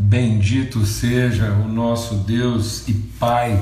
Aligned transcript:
Bendito 0.00 0.86
seja 0.86 1.50
o 1.50 1.66
nosso 1.66 2.14
Deus 2.18 2.86
e 2.86 2.92
Pai, 2.92 3.60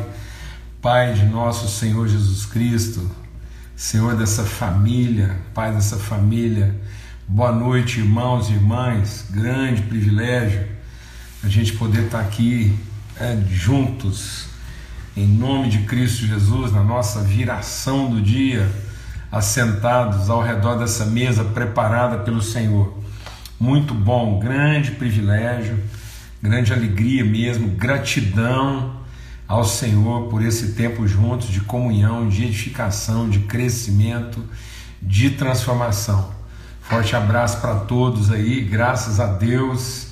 Pai 0.82 1.14
de 1.14 1.24
nosso 1.24 1.66
Senhor 1.66 2.06
Jesus 2.06 2.44
Cristo, 2.44 3.10
Senhor 3.74 4.14
dessa 4.14 4.44
família, 4.44 5.34
Pai 5.54 5.72
dessa 5.72 5.96
família. 5.96 6.78
Boa 7.26 7.50
noite, 7.50 8.00
irmãos 8.00 8.50
e 8.50 8.52
irmãs. 8.52 9.24
Grande 9.30 9.80
privilégio 9.80 10.68
a 11.42 11.48
gente 11.48 11.72
poder 11.72 12.04
estar 12.04 12.20
aqui 12.20 12.78
é, 13.18 13.34
juntos, 13.50 14.44
em 15.16 15.26
nome 15.26 15.70
de 15.70 15.84
Cristo 15.84 16.26
Jesus, 16.26 16.70
na 16.70 16.84
nossa 16.84 17.22
viração 17.22 18.10
do 18.10 18.20
dia, 18.20 18.70
assentados 19.32 20.28
ao 20.28 20.42
redor 20.42 20.74
dessa 20.74 21.06
mesa 21.06 21.44
preparada 21.44 22.18
pelo 22.18 22.42
Senhor. 22.42 22.94
Muito 23.58 23.94
bom, 23.94 24.38
grande 24.38 24.90
privilégio 24.90 25.82
grande 26.42 26.72
alegria 26.72 27.24
mesmo, 27.24 27.68
gratidão 27.68 28.96
ao 29.48 29.64
Senhor 29.64 30.28
por 30.28 30.42
esse 30.42 30.72
tempo 30.72 31.06
juntos 31.06 31.48
de 31.48 31.60
comunhão, 31.60 32.28
de 32.28 32.44
edificação, 32.44 33.28
de 33.28 33.40
crescimento, 33.40 34.44
de 35.00 35.30
transformação. 35.30 36.34
Forte 36.80 37.16
abraço 37.16 37.60
para 37.60 37.80
todos 37.80 38.30
aí, 38.30 38.60
graças 38.62 39.18
a 39.20 39.26
Deus. 39.26 40.08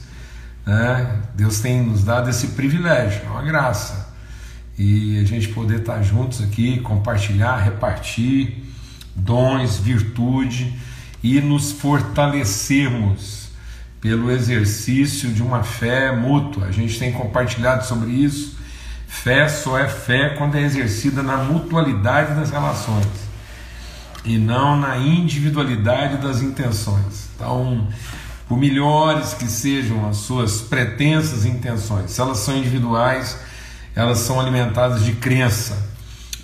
Né? 0.66 1.22
Deus 1.34 1.60
tem 1.60 1.82
nos 1.82 2.04
dado 2.04 2.30
esse 2.30 2.48
privilégio, 2.48 3.22
é 3.26 3.30
uma 3.30 3.42
graça. 3.42 4.12
E 4.76 5.20
a 5.20 5.24
gente 5.24 5.48
poder 5.48 5.80
estar 5.80 6.02
juntos 6.02 6.42
aqui, 6.42 6.80
compartilhar, 6.80 7.58
repartir 7.58 8.64
dons, 9.14 9.78
virtude 9.78 10.74
e 11.22 11.40
nos 11.40 11.70
fortalecermos 11.72 13.43
pelo 14.04 14.30
exercício 14.30 15.32
de 15.32 15.42
uma 15.42 15.62
fé 15.62 16.14
mútua. 16.14 16.66
A 16.66 16.70
gente 16.70 16.98
tem 16.98 17.10
compartilhado 17.10 17.86
sobre 17.86 18.10
isso. 18.10 18.54
Fé 19.08 19.48
só 19.48 19.78
é 19.78 19.88
fé 19.88 20.34
quando 20.36 20.56
é 20.56 20.60
exercida 20.60 21.22
na 21.22 21.38
mutualidade 21.38 22.34
das 22.34 22.50
relações 22.50 23.08
e 24.22 24.36
não 24.36 24.76
na 24.76 24.98
individualidade 24.98 26.18
das 26.18 26.42
intenções. 26.42 27.30
Então, 27.34 27.88
por 28.46 28.58
melhores 28.58 29.32
que 29.32 29.46
sejam 29.46 30.06
as 30.06 30.18
suas 30.18 30.60
pretensas 30.60 31.46
intenções, 31.46 32.10
se 32.10 32.20
elas 32.20 32.36
são 32.40 32.58
individuais, 32.58 33.38
elas 33.96 34.18
são 34.18 34.38
alimentadas 34.38 35.02
de 35.02 35.12
crença. 35.12 35.82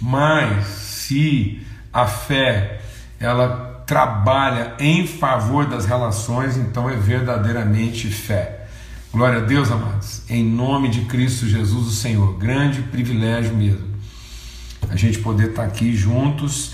Mas 0.01 0.65
se 0.67 1.61
a 1.93 2.07
fé 2.07 2.81
ela 3.19 3.70
trabalha 3.91 4.75
em 4.79 5.05
favor 5.05 5.67
das 5.67 5.85
relações, 5.85 6.57
então 6.57 6.89
é 6.89 6.95
verdadeiramente 6.95 8.07
fé. 8.07 8.69
Glória 9.13 9.39
a 9.39 9.45
Deus, 9.45 9.69
amados, 9.69 10.23
em 10.31 10.45
nome 10.45 10.89
de 10.89 11.07
Cristo 11.07 11.49
Jesus, 11.49 11.89
o 11.89 11.91
Senhor. 11.91 12.39
Grande 12.39 12.83
privilégio 12.83 13.53
mesmo 13.53 13.91
a 14.89 14.95
gente 14.95 15.19
poder 15.19 15.51
estar 15.51 15.65
aqui 15.65 15.97
juntos, 15.97 16.73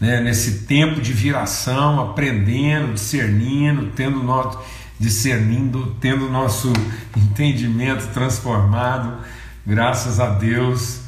né, 0.00 0.20
nesse 0.20 0.60
tempo 0.60 1.00
de 1.00 1.12
viração, 1.12 2.00
aprendendo, 2.00 2.94
discernindo, 2.94 3.90
tendo 3.96 4.22
nosso, 4.22 4.60
discernindo, 5.00 5.96
tendo 6.00 6.30
nosso 6.30 6.72
entendimento 7.16 8.06
transformado, 8.12 9.18
graças 9.66 10.20
a 10.20 10.28
Deus, 10.28 11.00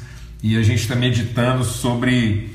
e 0.43 0.57
a 0.57 0.63
gente 0.63 0.81
está 0.81 0.97
meditando 0.97 1.63
sobre 1.63 2.54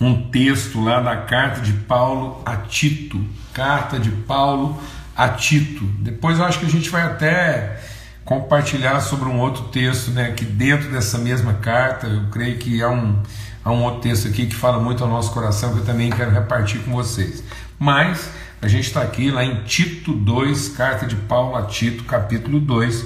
um 0.00 0.30
texto 0.30 0.80
lá 0.80 1.00
da 1.00 1.16
carta 1.16 1.60
de 1.60 1.74
Paulo 1.74 2.42
a 2.46 2.56
Tito, 2.56 3.22
carta 3.52 3.98
de 3.98 4.10
Paulo 4.10 4.80
a 5.14 5.28
Tito. 5.28 5.84
Depois 5.98 6.38
eu 6.38 6.44
acho 6.46 6.58
que 6.58 6.66
a 6.66 6.70
gente 6.70 6.88
vai 6.88 7.02
até 7.02 7.78
compartilhar 8.24 9.00
sobre 9.00 9.28
um 9.28 9.38
outro 9.38 9.64
texto, 9.64 10.10
né, 10.12 10.32
que 10.32 10.44
dentro 10.44 10.90
dessa 10.90 11.18
mesma 11.18 11.54
carta, 11.54 12.06
eu 12.06 12.30
creio 12.30 12.58
que 12.58 12.82
há 12.82 12.88
um, 12.88 13.20
há 13.64 13.70
um 13.70 13.82
outro 13.82 14.00
texto 14.00 14.28
aqui 14.28 14.46
que 14.46 14.54
fala 14.54 14.80
muito 14.80 15.02
ao 15.02 15.10
nosso 15.10 15.32
coração 15.32 15.72
que 15.74 15.80
eu 15.80 15.84
também 15.84 16.10
quero 16.10 16.30
repartir 16.30 16.80
com 16.80 16.92
vocês. 16.92 17.42
Mas 17.78 18.30
a 18.62 18.68
gente 18.68 18.86
está 18.86 19.02
aqui 19.02 19.30
lá 19.30 19.44
em 19.44 19.64
Tito 19.64 20.12
2, 20.12 20.68
carta 20.70 21.06
de 21.06 21.16
Paulo 21.16 21.56
a 21.56 21.62
Tito, 21.62 22.04
capítulo 22.04 22.60
2, 22.60 23.04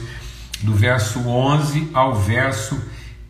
do 0.62 0.74
verso 0.74 1.20
11 1.26 1.90
ao 1.92 2.14
verso 2.14 2.80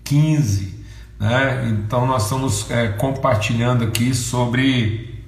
15. 0.03 0.84
Né? 1.19 1.69
Então, 1.71 2.07
nós 2.07 2.25
estamos 2.25 2.71
é, 2.71 2.89
compartilhando 2.89 3.85
aqui 3.85 4.15
sobre 4.15 5.23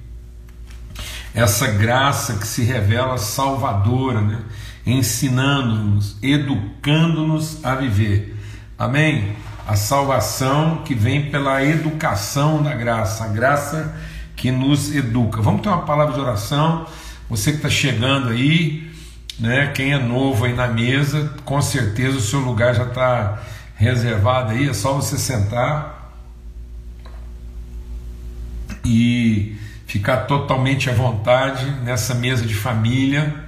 essa 1.33 1.67
graça 1.67 2.33
que 2.35 2.47
se 2.47 2.63
revela 2.63 3.17
salvadora, 3.17 4.21
né? 4.21 4.39
ensinando-nos, 4.85 6.17
educando-nos 6.21 7.63
a 7.63 7.75
viver. 7.75 8.35
Amém? 8.77 9.35
A 9.67 9.75
salvação 9.75 10.83
que 10.83 10.95
vem 10.95 11.29
pela 11.29 11.63
educação 11.63 12.63
da 12.63 12.73
graça, 12.73 13.25
a 13.25 13.27
graça 13.27 13.95
que 14.35 14.51
nos 14.51 14.95
educa. 14.95 15.41
Vamos 15.41 15.61
ter 15.61 15.69
uma 15.69 15.81
palavra 15.81 16.13
de 16.13 16.19
oração. 16.21 16.87
Você 17.29 17.51
que 17.51 17.57
está 17.57 17.69
chegando 17.69 18.29
aí, 18.29 18.89
né? 19.39 19.67
Quem 19.67 19.93
é 19.93 19.99
novo 19.99 20.45
aí 20.45 20.53
na 20.53 20.67
mesa, 20.67 21.33
com 21.43 21.61
certeza 21.61 22.17
o 22.17 22.21
seu 22.21 22.39
lugar 22.39 22.73
já 22.73 22.83
está 22.83 23.43
reservada 23.77 24.53
aí, 24.53 24.67
é 24.67 24.73
só 24.73 24.93
você 24.93 25.17
sentar 25.17 26.11
e 28.83 29.55
ficar 29.85 30.17
totalmente 30.21 30.89
à 30.89 30.93
vontade 30.93 31.69
nessa 31.83 32.15
mesa 32.15 32.45
de 32.45 32.55
família. 32.55 33.45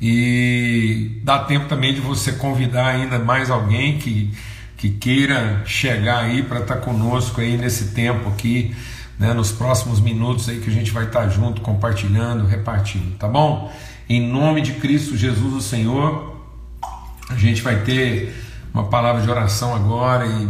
E 0.00 1.20
dá 1.24 1.40
tempo 1.40 1.66
também 1.66 1.92
de 1.94 2.00
você 2.00 2.32
convidar 2.32 2.88
ainda 2.88 3.18
mais 3.18 3.50
alguém 3.50 3.98
que, 3.98 4.32
que 4.76 4.90
queira 4.90 5.62
chegar 5.64 6.24
aí 6.24 6.42
para 6.42 6.60
estar 6.60 6.76
tá 6.76 6.80
conosco 6.80 7.40
aí 7.40 7.56
nesse 7.56 7.94
tempo 7.94 8.28
aqui, 8.28 8.76
né, 9.18 9.32
nos 9.32 9.50
próximos 9.50 9.98
minutos 9.98 10.48
aí 10.48 10.60
que 10.60 10.70
a 10.70 10.72
gente 10.72 10.92
vai 10.92 11.04
estar 11.04 11.22
tá 11.22 11.28
junto, 11.28 11.62
compartilhando, 11.62 12.46
repartindo, 12.46 13.16
tá 13.16 13.26
bom? 13.26 13.72
Em 14.08 14.20
nome 14.20 14.60
de 14.60 14.74
Cristo 14.74 15.16
Jesus, 15.16 15.54
o 15.54 15.60
Senhor, 15.60 16.36
a 17.28 17.34
gente 17.34 17.60
vai 17.60 17.82
ter 17.82 18.47
uma 18.78 18.86
palavra 18.86 19.20
de 19.20 19.28
oração 19.28 19.74
agora 19.74 20.24
e 20.24 20.48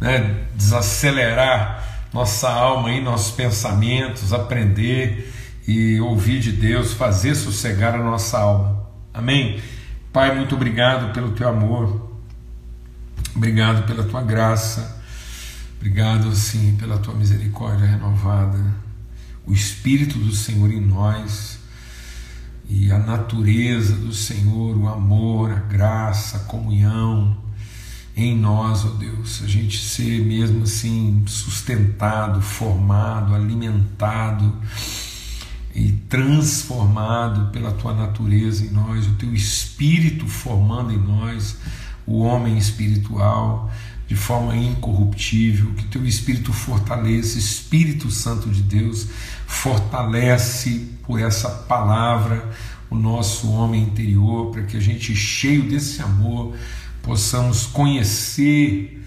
né, 0.00 0.46
desacelerar 0.54 2.08
nossa 2.10 2.48
alma 2.48 2.90
e 2.90 3.02
nossos 3.02 3.32
pensamentos, 3.32 4.32
aprender 4.32 5.30
e 5.68 6.00
ouvir 6.00 6.40
de 6.40 6.52
Deus, 6.52 6.94
fazer 6.94 7.34
sossegar 7.34 7.94
a 7.94 7.98
nossa 7.98 8.38
alma. 8.38 8.86
Amém? 9.12 9.60
Pai, 10.10 10.34
muito 10.34 10.54
obrigado 10.54 11.12
pelo 11.12 11.32
teu 11.32 11.46
amor, 11.46 12.18
obrigado 13.36 13.86
pela 13.86 14.04
tua 14.04 14.22
graça, 14.22 15.02
obrigado, 15.76 16.34
sim, 16.34 16.76
pela 16.78 16.96
tua 16.96 17.14
misericórdia 17.14 17.86
renovada, 17.86 18.58
o 19.46 19.52
Espírito 19.52 20.18
do 20.18 20.34
Senhor 20.34 20.72
em 20.72 20.80
nós 20.80 21.58
e 22.68 22.90
a 22.90 22.98
natureza 22.98 23.94
do 23.94 24.12
Senhor, 24.12 24.76
o 24.76 24.88
amor, 24.88 25.50
a 25.50 25.60
graça, 25.60 26.38
a 26.38 26.40
comunhão 26.40 27.36
em 28.16 28.36
nós, 28.36 28.84
ó 28.84 28.90
Deus, 28.90 29.42
a 29.42 29.46
gente 29.46 29.78
ser 29.78 30.24
mesmo 30.24 30.62
assim 30.62 31.24
sustentado, 31.26 32.40
formado, 32.40 33.34
alimentado 33.34 34.56
e 35.74 35.90
transformado 36.08 37.50
pela 37.50 37.72
tua 37.72 37.92
natureza 37.92 38.64
em 38.64 38.70
nós, 38.70 39.06
o 39.08 39.14
teu 39.14 39.34
espírito 39.34 40.28
formando 40.28 40.92
em 40.92 40.98
nós 40.98 41.56
o 42.06 42.20
homem 42.20 42.56
espiritual 42.56 43.70
de 44.06 44.14
forma 44.14 44.54
incorruptível, 44.54 45.72
que 45.74 45.84
teu 45.86 46.04
espírito 46.04 46.52
fortaleça, 46.52 47.38
Espírito 47.38 48.10
Santo 48.10 48.50
de 48.50 48.62
Deus, 48.62 49.08
fortalece 49.46 50.90
por 51.02 51.20
essa 51.20 51.48
palavra 51.48 52.50
o 52.90 52.96
nosso 52.96 53.50
homem 53.50 53.82
interior, 53.82 54.50
para 54.50 54.62
que 54.62 54.76
a 54.76 54.80
gente, 54.80 55.16
cheio 55.16 55.68
desse 55.68 56.02
amor, 56.02 56.54
possamos 57.02 57.66
conhecer 57.66 59.02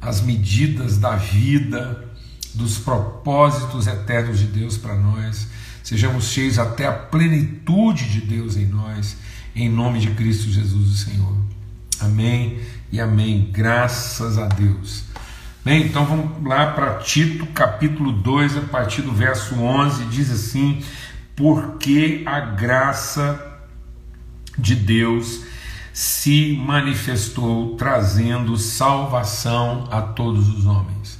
as 0.00 0.20
medidas 0.20 0.98
da 0.98 1.16
vida, 1.16 2.06
dos 2.54 2.78
propósitos 2.78 3.86
eternos 3.86 4.38
de 4.40 4.46
Deus 4.46 4.76
para 4.76 4.96
nós, 4.96 5.46
sejamos 5.82 6.24
cheios 6.24 6.58
até 6.58 6.86
a 6.86 6.92
plenitude 6.92 8.10
de 8.10 8.20
Deus 8.20 8.56
em 8.56 8.66
nós, 8.66 9.16
em 9.54 9.68
nome 9.68 10.00
de 10.00 10.10
Cristo 10.10 10.50
Jesus, 10.50 10.90
o 10.90 10.96
Senhor. 10.96 11.36
Amém 12.00 12.60
e 12.92 13.00
amém. 13.00 13.50
Graças 13.52 14.38
a 14.38 14.46
Deus. 14.46 15.04
Bem, 15.64 15.84
então 15.84 16.04
vamos 16.06 16.42
lá 16.46 16.72
para 16.72 16.94
Tito, 16.94 17.46
capítulo 17.46 18.12
2, 18.12 18.56
a 18.56 18.60
partir 18.62 19.02
do 19.02 19.12
verso 19.12 19.54
11, 19.56 20.04
diz 20.04 20.30
assim: 20.30 20.82
Porque 21.36 22.22
a 22.24 22.40
graça 22.40 23.44
de 24.56 24.74
Deus 24.74 25.42
se 25.92 26.56
manifestou 26.64 27.74
trazendo 27.76 28.56
salvação 28.56 29.88
a 29.90 30.00
todos 30.00 30.48
os 30.48 30.64
homens. 30.64 31.18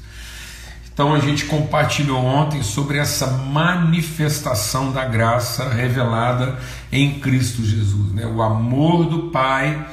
Então 0.99 1.15
a 1.15 1.21
gente 1.21 1.45
compartilhou 1.45 2.25
ontem 2.25 2.63
sobre 2.63 2.99
essa 2.99 3.27
manifestação 3.27 4.91
da 4.91 5.05
graça 5.05 5.69
revelada 5.69 6.59
em 6.91 7.21
Cristo 7.21 7.65
Jesus. 7.65 8.13
Né? 8.13 8.27
O 8.27 8.43
amor 8.43 9.05
do 9.05 9.31
Pai, 9.31 9.87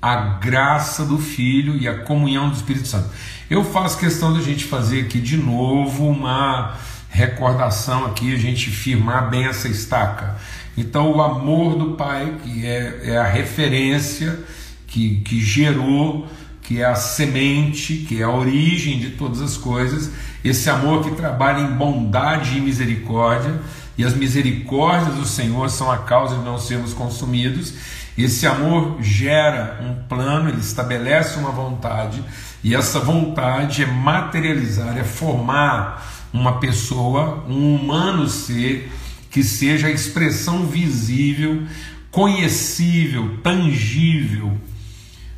a 0.00 0.16
graça 0.16 1.04
do 1.04 1.18
Filho 1.18 1.76
e 1.76 1.88
a 1.88 1.98
comunhão 1.98 2.48
do 2.48 2.56
Espírito 2.56 2.86
Santo. 2.88 3.08
Eu 3.50 3.64
faço 3.64 3.98
questão 3.98 4.32
da 4.32 4.40
gente 4.40 4.64
fazer 4.64 5.02
aqui 5.02 5.20
de 5.20 5.36
novo 5.36 6.06
uma 6.06 6.76
recordação 7.08 8.06
aqui, 8.06 8.32
a 8.34 8.38
gente 8.38 8.70
firmar 8.70 9.30
bem 9.30 9.46
essa 9.46 9.68
estaca. 9.68 10.36
Então, 10.76 11.10
o 11.10 11.20
amor 11.20 11.76
do 11.76 11.92
Pai, 11.92 12.36
que 12.44 12.64
é, 12.64 13.00
é 13.04 13.16
a 13.16 13.26
referência 13.26 14.38
que, 14.86 15.20
que 15.22 15.40
gerou, 15.40 16.28
que 16.62 16.80
é 16.80 16.84
a 16.84 16.94
semente, 16.94 18.04
que 18.06 18.20
é 18.20 18.24
a 18.24 18.30
origem 18.30 19.00
de 19.00 19.10
todas 19.10 19.40
as 19.40 19.56
coisas, 19.56 20.10
esse 20.44 20.70
amor 20.70 21.02
que 21.02 21.10
trabalha 21.12 21.60
em 21.60 21.72
bondade 21.72 22.58
e 22.58 22.60
misericórdia, 22.60 23.60
e 23.96 24.04
as 24.04 24.14
misericórdias 24.14 25.16
do 25.16 25.24
Senhor 25.24 25.68
são 25.70 25.90
a 25.90 25.98
causa 25.98 26.36
de 26.36 26.44
não 26.44 26.58
sermos 26.58 26.94
consumidos. 26.94 27.74
Esse 28.18 28.48
amor 28.48 28.98
gera 29.00 29.78
um 29.80 29.94
plano, 30.08 30.48
ele 30.48 30.58
estabelece 30.58 31.38
uma 31.38 31.52
vontade, 31.52 32.20
e 32.64 32.74
essa 32.74 32.98
vontade 32.98 33.84
é 33.84 33.86
materializar, 33.86 34.98
é 34.98 35.04
formar 35.04 36.04
uma 36.32 36.58
pessoa, 36.58 37.44
um 37.48 37.76
humano 37.76 38.28
ser 38.28 38.92
que 39.30 39.44
seja 39.44 39.86
a 39.86 39.92
expressão 39.92 40.66
visível, 40.66 41.62
conhecível, 42.10 43.38
tangível, 43.40 44.58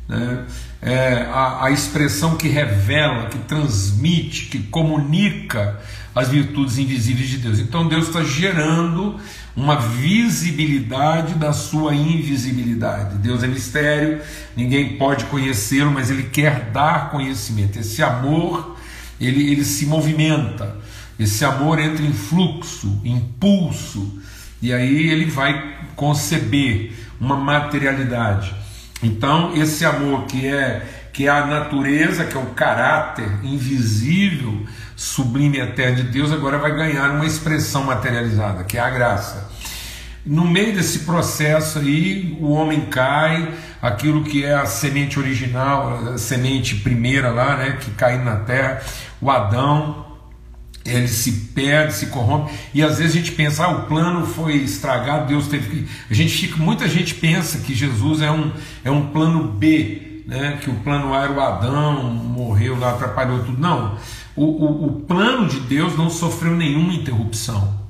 né? 0.07 0.45
é, 0.81 1.27
a, 1.31 1.65
a 1.65 1.71
expressão 1.71 2.35
que 2.35 2.47
revela, 2.47 3.27
que 3.27 3.37
transmite, 3.39 4.47
que 4.47 4.59
comunica 4.63 5.79
as 6.13 6.27
virtudes 6.27 6.77
invisíveis 6.77 7.29
de 7.29 7.37
Deus. 7.37 7.59
Então 7.59 7.87
Deus 7.87 8.07
está 8.07 8.23
gerando 8.23 9.19
uma 9.55 9.75
visibilidade 9.75 11.35
da 11.35 11.53
sua 11.53 11.93
invisibilidade. 11.93 13.17
Deus 13.17 13.43
é 13.43 13.47
mistério, 13.47 14.21
ninguém 14.55 14.97
pode 14.97 15.25
conhecê-lo, 15.25 15.91
mas 15.91 16.09
Ele 16.09 16.23
quer 16.23 16.71
dar 16.71 17.09
conhecimento. 17.11 17.79
Esse 17.79 18.01
amor, 18.01 18.77
ele, 19.19 19.51
ele 19.51 19.65
se 19.65 19.85
movimenta. 19.85 20.75
Esse 21.19 21.45
amor 21.45 21.79
entra 21.79 22.03
em 22.03 22.13
fluxo, 22.13 22.99
impulso, 23.03 24.19
e 24.61 24.73
aí 24.73 25.09
ele 25.09 25.25
vai 25.25 25.77
conceber 25.95 26.93
uma 27.19 27.35
materialidade. 27.35 28.55
Então, 29.03 29.55
esse 29.55 29.83
amor 29.85 30.25
que 30.25 30.47
é 30.47 30.99
que 31.13 31.27
é 31.27 31.29
a 31.29 31.45
natureza, 31.45 32.25
que 32.25 32.37
é 32.37 32.39
o 32.39 32.47
caráter 32.47 33.27
invisível, 33.43 34.65
sublime 34.95 35.57
e 35.57 35.61
eterno 35.61 35.97
de 35.97 36.03
Deus, 36.03 36.31
agora 36.31 36.57
vai 36.57 36.73
ganhar 36.73 37.11
uma 37.11 37.25
expressão 37.25 37.83
materializada, 37.83 38.63
que 38.63 38.77
é 38.77 38.81
a 38.81 38.89
graça. 38.89 39.49
No 40.25 40.45
meio 40.45 40.73
desse 40.73 40.99
processo 40.99 41.79
aí, 41.79 42.37
o 42.39 42.51
homem 42.51 42.81
cai, 42.85 43.53
aquilo 43.81 44.23
que 44.23 44.45
é 44.45 44.53
a 44.53 44.65
semente 44.65 45.19
original, 45.19 46.13
a 46.13 46.17
semente 46.17 46.75
primeira 46.75 47.29
lá, 47.31 47.57
né, 47.57 47.77
que 47.79 47.91
caiu 47.91 48.23
na 48.23 48.37
terra, 48.37 48.81
o 49.19 49.29
Adão, 49.29 50.10
ele 50.85 51.07
se 51.07 51.31
perde, 51.53 51.93
se 51.93 52.07
corrompe, 52.07 52.51
e 52.73 52.81
às 52.81 52.97
vezes 52.97 53.13
a 53.13 53.17
gente 53.17 53.31
pensa, 53.33 53.65
ah, 53.65 53.69
o 53.69 53.85
plano 53.85 54.25
foi 54.25 54.55
estragado, 54.57 55.27
Deus 55.27 55.47
teve 55.47 55.69
que. 55.69 55.87
A 56.09 56.13
gente 56.13 56.33
fica, 56.33 56.57
muita 56.57 56.87
gente 56.87 57.13
pensa 57.15 57.59
que 57.59 57.73
Jesus 57.73 58.21
é 58.21 58.31
um, 58.31 58.51
é 58.83 58.91
um 58.91 59.07
plano 59.07 59.43
B, 59.43 60.23
né? 60.25 60.57
que 60.61 60.69
o 60.69 60.75
plano 60.75 61.13
A 61.13 61.23
era 61.23 61.31
o 61.31 61.39
Adão, 61.39 62.03
morreu 62.13 62.77
lá, 62.77 62.91
atrapalhou 62.91 63.43
tudo. 63.43 63.59
Não. 63.59 63.97
O, 64.35 64.45
o, 64.45 64.85
o 64.87 64.91
plano 65.01 65.47
de 65.47 65.59
Deus 65.59 65.97
não 65.97 66.09
sofreu 66.09 66.55
nenhuma 66.55 66.93
interrupção. 66.93 67.80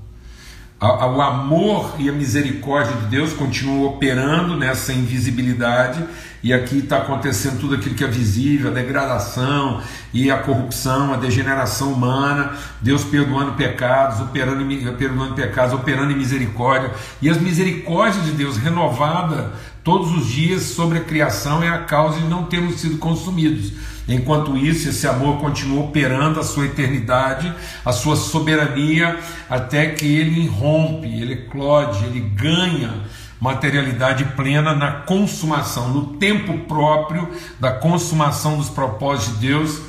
O 0.84 1.22
amor 1.22 1.94
e 2.00 2.10
a 2.10 2.12
misericórdia 2.12 2.96
de 2.96 3.06
Deus 3.06 3.34
continuam 3.34 3.86
operando 3.86 4.58
nessa 4.58 4.92
invisibilidade, 4.92 6.04
e 6.42 6.52
aqui 6.52 6.80
está 6.80 6.98
acontecendo 6.98 7.60
tudo 7.60 7.76
aquilo 7.76 7.94
que 7.94 8.04
é 8.04 8.08
visível, 8.08 8.72
a 8.72 8.74
degradação 8.74 9.80
e 10.12 10.32
a 10.32 10.40
corrupção, 10.40 11.14
a 11.14 11.18
degeneração 11.18 11.94
humana, 11.94 12.54
Deus 12.82 13.04
perdoando 13.04 13.52
pecados, 13.52 14.22
operando, 14.22 14.66
perdoando 14.98 15.36
pecados, 15.36 15.72
operando 15.72 16.14
em 16.14 16.18
misericórdia, 16.18 16.90
e 17.22 17.30
as 17.30 17.40
misericórdias 17.40 18.26
de 18.26 18.32
Deus 18.32 18.58
renovada 18.58 19.52
todos 19.84 20.12
os 20.12 20.26
dias 20.26 20.64
sobre 20.64 20.98
a 20.98 21.04
criação 21.04 21.62
é 21.62 21.70
a 21.70 21.84
causa 21.84 22.20
de 22.20 22.26
não 22.26 22.46
termos 22.46 22.80
sido 22.80 22.98
consumidos. 22.98 23.72
Enquanto 24.14 24.58
isso, 24.58 24.90
esse 24.90 25.08
amor 25.08 25.40
continua 25.40 25.86
operando 25.86 26.40
a 26.40 26.44
sua 26.44 26.66
eternidade, 26.66 27.54
a 27.86 27.94
sua 27.94 28.16
soberania, 28.16 29.18
até 29.50 29.88
que 29.88 30.06
ele 30.06 30.42
irrompe, 30.42 31.08
ele 31.08 31.34
eclode, 31.34 32.04
ele 32.06 32.20
ganha 32.20 32.94
materialidade 33.40 34.26
plena 34.36 34.76
na 34.76 34.92
consumação, 34.92 35.90
no 35.90 36.18
tempo 36.18 36.60
próprio 36.66 37.28
da 37.60 37.72
consumação 37.72 38.58
dos 38.58 38.70
propósitos 38.70 39.40
de 39.40 39.48
Deus, 39.48 39.82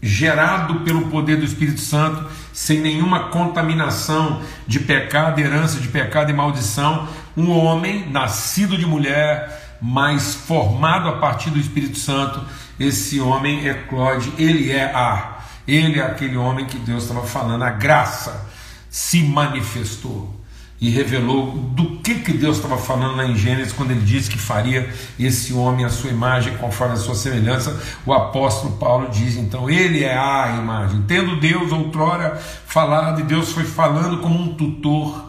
gerado 0.00 0.80
pelo 0.80 1.08
poder 1.08 1.36
do 1.36 1.44
Espírito 1.44 1.80
Santo, 1.80 2.24
sem 2.52 2.80
nenhuma 2.80 3.30
contaminação 3.30 4.40
de 4.66 4.80
pecado, 4.80 5.40
herança 5.40 5.80
de 5.80 5.88
pecado 5.88 6.30
e 6.30 6.34
maldição, 6.34 7.08
um 7.36 7.50
homem 7.50 8.08
nascido 8.10 8.76
de 8.76 8.86
mulher, 8.86 9.78
mas 9.80 10.34
formado 10.34 11.08
a 11.08 11.12
partir 11.18 11.50
do 11.50 11.58
Espírito 11.58 11.98
Santo, 11.98 12.40
esse 12.78 13.20
homem 13.20 13.68
é 13.68 13.74
Claude, 13.74 14.32
ele 14.38 14.70
é 14.70 14.84
a, 14.84 15.38
ele 15.66 15.98
é 15.98 16.02
aquele 16.02 16.36
homem 16.36 16.66
que 16.66 16.78
Deus 16.78 17.04
estava 17.04 17.26
falando, 17.26 17.64
a 17.64 17.70
graça 17.70 18.46
se 18.88 19.22
manifestou 19.22 20.38
e 20.80 20.90
revelou 20.90 21.50
do 21.50 21.96
que, 21.98 22.16
que 22.16 22.32
Deus 22.32 22.56
estava 22.56 22.78
falando 22.78 23.16
lá 23.16 23.26
em 23.26 23.36
Gênesis, 23.36 23.72
quando 23.72 23.90
ele 23.90 24.00
disse 24.00 24.30
que 24.30 24.38
faria 24.38 24.88
esse 25.18 25.52
homem 25.52 25.84
a 25.84 25.88
sua 25.88 26.10
imagem, 26.10 26.56
conforme 26.56 26.94
a 26.94 26.98
sua 26.98 27.16
semelhança. 27.16 27.80
O 28.06 28.12
apóstolo 28.12 28.76
Paulo 28.76 29.08
diz 29.10 29.36
então: 29.36 29.68
Ele 29.68 30.04
é 30.04 30.16
a 30.16 30.56
imagem. 30.56 31.02
Tendo 31.08 31.40
Deus 31.40 31.72
outrora 31.72 32.36
falado, 32.36 33.20
e 33.20 33.24
Deus 33.24 33.52
foi 33.52 33.64
falando 33.64 34.18
como 34.18 34.38
um 34.38 34.54
tutor. 34.54 35.26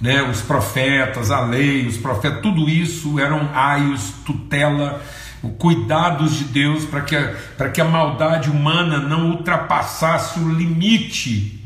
Né, 0.00 0.22
os 0.22 0.40
profetas, 0.40 1.32
a 1.32 1.40
lei, 1.40 1.84
os 1.84 1.96
profetas, 1.96 2.40
tudo 2.40 2.68
isso 2.68 3.18
eram 3.18 3.50
aios, 3.52 4.12
tutela 4.24 5.02
cuidados 5.58 6.36
de 6.36 6.44
Deus 6.44 6.84
para 6.84 7.02
que, 7.02 7.16
a, 7.16 7.68
que 7.72 7.80
a 7.80 7.84
maldade 7.84 8.50
humana 8.50 8.98
não 8.98 9.30
ultrapassasse 9.30 10.40
o 10.40 10.50
limite 10.50 11.64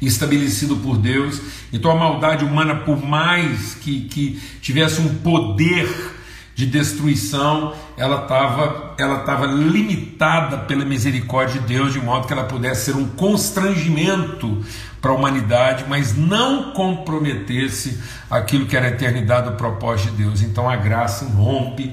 estabelecido 0.00 0.76
por 0.76 0.98
Deus. 0.98 1.40
Então 1.72 1.90
a 1.90 1.96
maldade 1.96 2.44
humana, 2.44 2.76
por 2.76 3.02
mais 3.02 3.74
que, 3.74 4.02
que 4.02 4.40
tivesse 4.60 5.00
um 5.00 5.14
poder 5.16 6.12
de 6.54 6.66
destruição, 6.66 7.74
ela 7.96 8.22
estava 8.22 8.94
ela 8.96 9.20
tava 9.20 9.46
limitada 9.46 10.58
pela 10.58 10.84
misericórdia 10.84 11.60
de 11.60 11.66
Deus, 11.66 11.92
de 11.92 12.00
modo 12.00 12.28
que 12.28 12.32
ela 12.32 12.44
pudesse 12.44 12.92
ser 12.92 12.96
um 12.96 13.08
constrangimento 13.08 14.64
para 15.00 15.10
a 15.10 15.14
humanidade, 15.14 15.84
mas 15.88 16.16
não 16.16 16.72
comprometesse 16.72 18.00
aquilo 18.30 18.66
que 18.66 18.76
era 18.76 18.86
a 18.86 18.90
eternidade 18.90 19.50
do 19.50 19.56
propósito 19.56 20.12
de 20.12 20.22
Deus. 20.22 20.42
Então 20.42 20.68
a 20.68 20.76
graça 20.76 21.24
rompe 21.24 21.92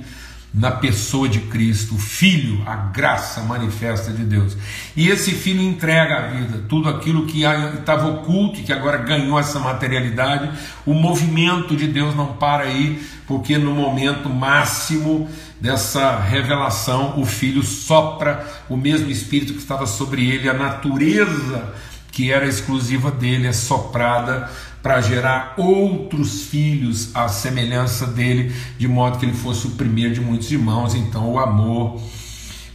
na 0.54 0.70
pessoa 0.70 1.30
de 1.30 1.40
Cristo, 1.40 1.96
o 1.96 1.98
Filho, 1.98 2.62
a 2.66 2.76
graça 2.76 3.42
manifesta 3.42 4.12
de 4.12 4.24
Deus. 4.24 4.58
E 4.98 5.10
esse 5.10 5.32
Filho 5.32 5.62
entrega 5.62 6.18
a 6.18 6.28
vida, 6.28 6.66
tudo 6.68 6.90
aquilo 6.90 7.26
que 7.26 7.44
estava 7.44 8.08
oculto 8.08 8.60
e 8.60 8.64
que 8.64 8.74
agora 8.74 8.98
ganhou 8.98 9.40
essa 9.40 9.60
materialidade. 9.60 10.52
O 10.86 10.94
movimento 10.94 11.76
de 11.76 11.88
Deus 11.88 12.14
não 12.16 12.34
para 12.34 12.64
aí, 12.64 13.02
porque 13.26 13.58
no 13.58 13.74
momento 13.74 14.30
máximo 14.30 15.30
dessa 15.60 16.20
revelação, 16.20 17.18
o 17.18 17.26
Filho 17.26 17.64
sopra 17.64 18.46
o 18.68 18.76
mesmo 18.76 19.10
Espírito 19.10 19.54
que 19.54 19.60
estava 19.60 19.86
sobre 19.86 20.30
ele, 20.30 20.50
a 20.50 20.54
natureza 20.54 21.74
que 22.12 22.30
era 22.30 22.46
exclusiva 22.46 23.10
dele 23.10 23.48
é 23.48 23.54
soprada 23.54 24.50
para 24.82 25.02
gerar 25.02 25.54
outros 25.58 26.44
filhos 26.44 27.16
à 27.16 27.28
semelhança 27.28 28.08
dele, 28.08 28.54
de 28.78 28.88
modo 28.88 29.20
que 29.20 29.26
ele 29.26 29.34
fosse 29.34 29.68
o 29.68 29.72
primeiro 29.72 30.14
de 30.14 30.22
muitos 30.22 30.52
irmãos. 30.52 30.96
Então, 30.96 31.32
o 31.32 31.40
amor 31.40 32.02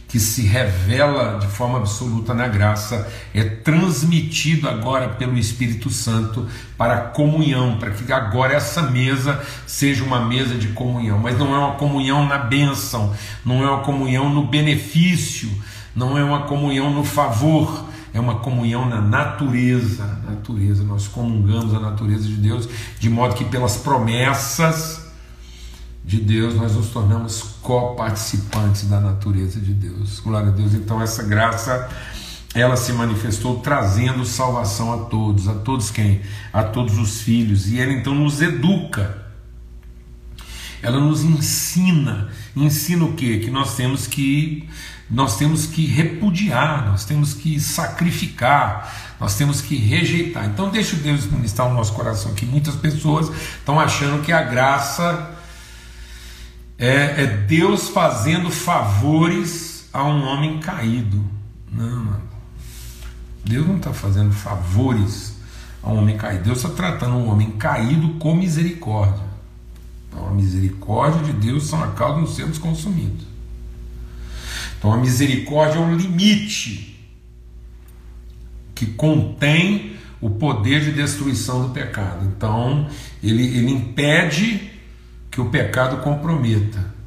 que 0.07 0.19
se 0.19 0.43
revela 0.43 1.37
de 1.37 1.47
forma 1.47 1.77
absoluta 1.77 2.33
na 2.33 2.47
graça 2.47 3.11
é 3.33 3.43
transmitido 3.43 4.69
agora 4.69 5.09
pelo 5.09 5.37
Espírito 5.37 5.89
Santo 5.89 6.47
para 6.77 6.93
a 6.93 7.01
comunhão, 7.01 7.77
para 7.77 7.91
que 7.91 8.11
agora 8.13 8.53
essa 8.53 8.83
mesa 8.83 9.41
seja 9.65 10.03
uma 10.03 10.25
mesa 10.25 10.55
de 10.55 10.69
comunhão, 10.69 11.19
mas 11.19 11.37
não 11.37 11.53
é 11.53 11.59
uma 11.59 11.75
comunhão 11.75 12.25
na 12.25 12.37
bênção, 12.37 13.13
não 13.45 13.61
é 13.61 13.69
uma 13.69 13.83
comunhão 13.83 14.29
no 14.29 14.47
benefício, 14.47 15.49
não 15.93 16.17
é 16.17 16.23
uma 16.23 16.43
comunhão 16.43 16.89
no 16.89 17.03
favor, 17.03 17.86
é 18.13 18.19
uma 18.19 18.35
comunhão 18.35 18.87
na 18.87 19.01
natureza, 19.01 20.05
natureza, 20.25 20.83
nós 20.83 21.07
comungamos 21.07 21.73
a 21.73 21.79
natureza 21.79 22.27
de 22.27 22.35
Deus, 22.35 22.67
de 22.99 23.09
modo 23.09 23.35
que 23.35 23.45
pelas 23.45 23.77
promessas 23.77 25.07
de 26.03 26.21
Deus 26.21 26.55
nós 26.55 26.73
nos 26.73 26.87
tornamos 26.87 27.41
coparticipantes 27.61 28.87
da 28.87 28.99
natureza 28.99 29.59
de 29.59 29.73
Deus. 29.73 30.21
Glória 30.21 30.47
a 30.47 30.51
Deus. 30.51 30.73
Então 30.73 31.01
essa 31.01 31.21
graça 31.21 31.89
ela 32.55 32.77
se 32.77 32.93
manifestou 32.93 33.59
trazendo 33.59 34.25
salvação 34.25 34.93
a 34.93 35.05
todos, 35.05 35.47
a 35.49 35.53
todos 35.53 35.91
quem? 35.91 36.21
A 36.53 36.63
todos 36.63 36.97
os 36.97 37.21
filhos. 37.21 37.67
E 37.67 37.79
ela 37.79 37.91
então 37.91 38.15
nos 38.15 38.41
educa. 38.41 39.25
Ela 40.81 40.99
nos 40.99 41.23
ensina, 41.23 42.29
ensina 42.55 43.03
o 43.03 43.13
quê? 43.13 43.39
Que 43.39 43.51
nós 43.51 43.75
temos 43.75 44.07
que 44.07 44.67
nós 45.09 45.37
temos 45.37 45.65
que 45.65 45.85
repudiar, 45.85 46.85
nós 46.85 47.05
temos 47.05 47.33
que 47.33 47.59
sacrificar, 47.59 49.15
nós 49.19 49.35
temos 49.35 49.61
que 49.61 49.75
rejeitar. 49.75 50.45
Então 50.45 50.69
deixa 50.69 50.95
Deus 50.97 51.25
ministrar 51.25 51.67
o 51.67 51.73
nosso 51.73 51.93
coração 51.93 52.33
que 52.33 52.45
muitas 52.45 52.75
pessoas 52.75 53.29
estão 53.29 53.79
achando 53.79 54.21
que 54.21 54.31
a 54.31 54.43
graça 54.43 55.31
é, 56.77 57.23
é 57.23 57.25
Deus 57.25 57.89
fazendo 57.89 58.51
favores 58.51 59.87
a 59.93 60.03
um 60.03 60.23
homem 60.25 60.59
caído. 60.59 61.23
Não, 61.71 62.03
mano. 62.03 62.27
Deus 63.45 63.65
não 63.65 63.77
está 63.77 63.93
fazendo 63.93 64.33
favores 64.33 65.37
a 65.81 65.89
um 65.89 65.99
homem 65.99 66.17
caído. 66.17 66.43
Deus 66.43 66.57
está 66.57 66.69
tratando 66.69 67.15
um 67.15 67.29
homem 67.29 67.51
caído 67.51 68.09
com 68.19 68.35
misericórdia. 68.35 69.23
Então, 70.09 70.27
a 70.27 70.31
misericórdia 70.31 71.23
de 71.23 71.33
Deus 71.33 71.65
são 71.67 71.83
a 71.83 71.87
causa 71.87 72.19
não 72.19 72.27
sermos 72.27 72.57
consumidos. 72.57 73.26
Então, 74.77 74.93
a 74.93 74.97
misericórdia 74.97 75.79
é 75.79 75.81
um 75.81 75.95
limite 75.95 76.97
que 78.75 78.85
contém 78.85 79.97
o 80.21 80.29
poder 80.29 80.81
de 80.81 80.91
destruição 80.91 81.63
do 81.67 81.73
pecado. 81.73 82.25
Então, 82.25 82.87
ele, 83.23 83.43
ele 83.43 83.71
impede 83.71 84.71
que 85.31 85.41
o 85.41 85.49
pecado 85.49 85.97
comprometa 85.97 86.97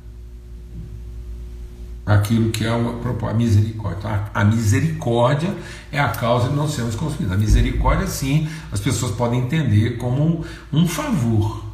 aquilo 2.04 2.50
que 2.50 2.64
é 2.64 2.68
a 2.68 3.34
misericórdia. 3.34 4.22
A 4.34 4.44
misericórdia 4.44 5.54
é 5.92 6.00
a 6.00 6.08
causa 6.08 6.48
de 6.48 6.56
não 6.56 6.68
sermos 6.68 6.94
consumidos. 6.94 7.32
A 7.32 7.36
misericórdia, 7.36 8.06
sim, 8.06 8.48
as 8.72 8.80
pessoas 8.80 9.12
podem 9.12 9.40
entender 9.40 9.96
como 9.96 10.22
um, 10.72 10.80
um 10.80 10.88
favor 10.88 11.64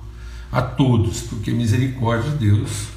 a 0.52 0.60
todos, 0.62 1.22
porque 1.22 1.50
a 1.50 1.54
misericórdia 1.54 2.30
de 2.32 2.50
Deus 2.50 2.88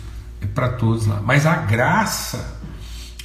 é 0.41 0.45
para 0.47 0.69
todos 0.69 1.05
lá. 1.05 1.21
Mas 1.25 1.45
a 1.45 1.55
graça, 1.55 2.58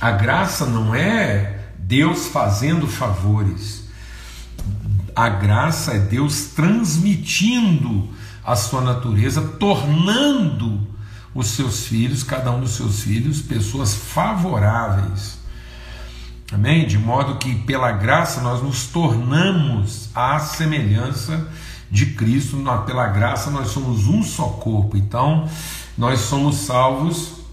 a 0.05 0.11
graça 0.11 0.67
não 0.67 0.95
é 0.95 1.61
Deus 1.79 2.27
fazendo 2.27 2.87
favores. 2.87 3.85
A 5.17 5.31
graça 5.31 5.93
é 5.93 5.99
Deus 5.99 6.49
transmitindo 6.55 8.11
a 8.45 8.55
sua 8.55 8.83
natureza, 8.83 9.41
tornando 9.41 10.87
os 11.35 11.47
seus 11.47 11.87
filhos, 11.87 12.23
cada 12.23 12.51
um 12.51 12.61
dos 12.61 12.73
seus 12.73 13.03
filhos, 13.03 13.41
pessoas 13.41 13.95
favoráveis. 13.95 15.39
Amém? 16.53 16.87
De 16.87 16.99
modo 16.99 17.39
que 17.39 17.55
pela 17.61 17.91
graça 17.91 18.43
nós 18.43 18.63
nos 18.63 18.89
tornamos 18.89 20.11
à 20.15 20.39
semelhança 20.39 21.49
de 21.91 22.13
Cristo, 22.13 22.63
pela 22.85 23.07
graça 23.07 23.51
nós 23.51 23.69
somos 23.69 24.07
um 24.07 24.23
só 24.23 24.49
corpo. 24.49 24.99
Então, 24.99 25.49
nós 25.97 26.21
somos 26.21 26.57
salvos 26.57 27.44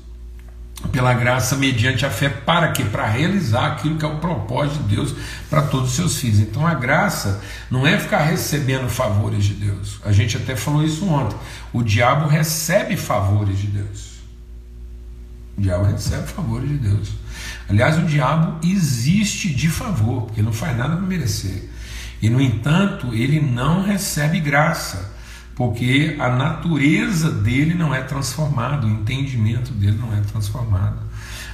pela 0.92 1.14
graça 1.14 1.56
mediante 1.56 2.06
a 2.06 2.10
fé 2.10 2.30
para 2.30 2.72
quê? 2.72 2.84
Para 2.84 3.08
realizar 3.08 3.68
aquilo 3.68 3.98
que 3.98 4.06
é 4.06 4.08
o 4.08 4.18
propósito 4.18 4.84
de 4.84 4.96
Deus 4.96 5.16
para 5.50 5.62
todos 5.64 5.90
os 5.90 5.96
seus 5.96 6.18
filhos. 6.18 6.40
Então 6.40 6.68
a 6.68 6.74
graça 6.74 7.42
não 7.70 7.88
é 7.88 7.98
ficar 7.98 8.24
recebendo 8.24 8.90
favores 8.90 9.46
de 9.46 9.54
Deus. 9.54 10.00
A 10.04 10.12
gente 10.12 10.38
até 10.38 10.56
falou 10.56 10.84
isso 10.84 11.08
ontem. 11.08 11.38
O 11.72 11.82
diabo 11.82 12.28
recebe 12.28 12.98
favores 12.98 13.58
de 13.58 13.68
Deus. 13.68 14.12
O 15.58 15.62
diabo 15.62 15.86
recebe 15.86 16.28
favores 16.28 16.70
de 16.70 16.78
Deus. 16.78 17.10
Aliás, 17.70 17.98
o 17.98 18.06
diabo 18.06 18.60
existe 18.66 19.54
de 19.54 19.70
favor, 19.70 20.24
porque 20.24 20.42
não 20.42 20.52
faz 20.52 20.78
nada 20.78 20.96
para 20.96 21.06
merecer. 21.06 21.70
E 22.22 22.30
no 22.30 22.42
entanto, 22.42 23.14
ele 23.14 23.40
não 23.40 23.84
recebe 23.84 24.40
graça 24.40 25.12
porque 25.56 26.16
a 26.20 26.30
natureza 26.30 27.30
dele 27.30 27.74
não 27.74 27.94
é 27.94 28.02
transformada, 28.02 28.86
o 28.86 28.90
entendimento 28.90 29.72
dele 29.72 29.98
não 30.00 30.16
é 30.16 30.22
transformado, 30.22 30.98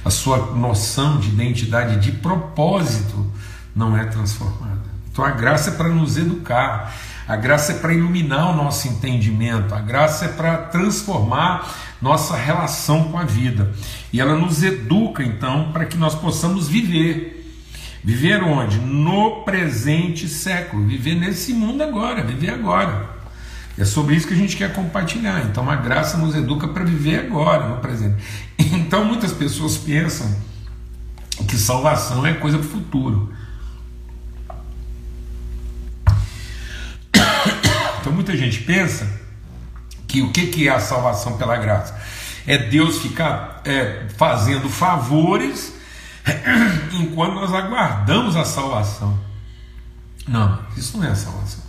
a 0.04 0.10
sua 0.10 0.54
noção 0.54 1.18
de 1.18 1.28
identidade, 1.28 1.98
de 1.98 2.12
propósito, 2.12 3.30
não 3.74 3.96
é 3.96 4.04
transformada. 4.04 4.88
Então 5.10 5.24
a 5.24 5.30
graça 5.30 5.70
é 5.70 5.72
para 5.74 5.88
nos 5.88 6.16
educar, 6.16 6.94
a 7.26 7.36
graça 7.36 7.72
é 7.72 7.74
para 7.76 7.92
iluminar 7.92 8.52
o 8.52 8.56
nosso 8.56 8.88
entendimento, 8.88 9.74
a 9.74 9.80
graça 9.80 10.26
é 10.26 10.28
para 10.28 10.56
transformar 10.56 11.68
nossa 12.00 12.36
relação 12.36 13.04
com 13.10 13.18
a 13.18 13.24
vida. 13.24 13.72
E 14.12 14.20
ela 14.20 14.36
nos 14.36 14.62
educa 14.62 15.22
então 15.22 15.72
para 15.72 15.84
que 15.84 15.96
nós 15.96 16.14
possamos 16.14 16.68
viver. 16.68 17.34
Viver 18.02 18.42
onde? 18.42 18.78
No 18.78 19.42
presente 19.42 20.28
século, 20.28 20.86
viver 20.86 21.16
nesse 21.16 21.52
mundo 21.52 21.82
agora, 21.82 22.22
viver 22.22 22.50
agora. 22.50 23.17
É 23.78 23.84
sobre 23.84 24.16
isso 24.16 24.26
que 24.26 24.34
a 24.34 24.36
gente 24.36 24.56
quer 24.56 24.72
compartilhar. 24.72 25.46
Então 25.46 25.70
a 25.70 25.76
graça 25.76 26.16
nos 26.16 26.34
educa 26.34 26.66
para 26.66 26.84
viver 26.84 27.20
agora, 27.20 27.68
no 27.68 27.76
presente. 27.76 28.22
Então 28.58 29.04
muitas 29.04 29.32
pessoas 29.32 29.76
pensam 29.76 30.34
que 31.46 31.56
salvação 31.56 32.26
é 32.26 32.34
coisa 32.34 32.58
para 32.58 32.66
o 32.66 32.70
futuro. 32.70 33.32
Então 38.00 38.12
muita 38.12 38.36
gente 38.36 38.60
pensa 38.60 39.06
que 40.06 40.22
o 40.22 40.32
que 40.32 40.66
é 40.66 40.70
a 40.70 40.80
salvação 40.80 41.36
pela 41.36 41.56
graça? 41.56 42.00
É 42.46 42.56
Deus 42.56 42.98
ficar 43.02 43.60
é, 43.64 44.06
fazendo 44.16 44.68
favores 44.70 45.74
enquanto 46.94 47.34
nós 47.34 47.52
aguardamos 47.52 48.34
a 48.34 48.44
salvação. 48.44 49.18
Não, 50.26 50.58
isso 50.76 50.96
não 50.96 51.04
é 51.04 51.14
salvação. 51.14 51.67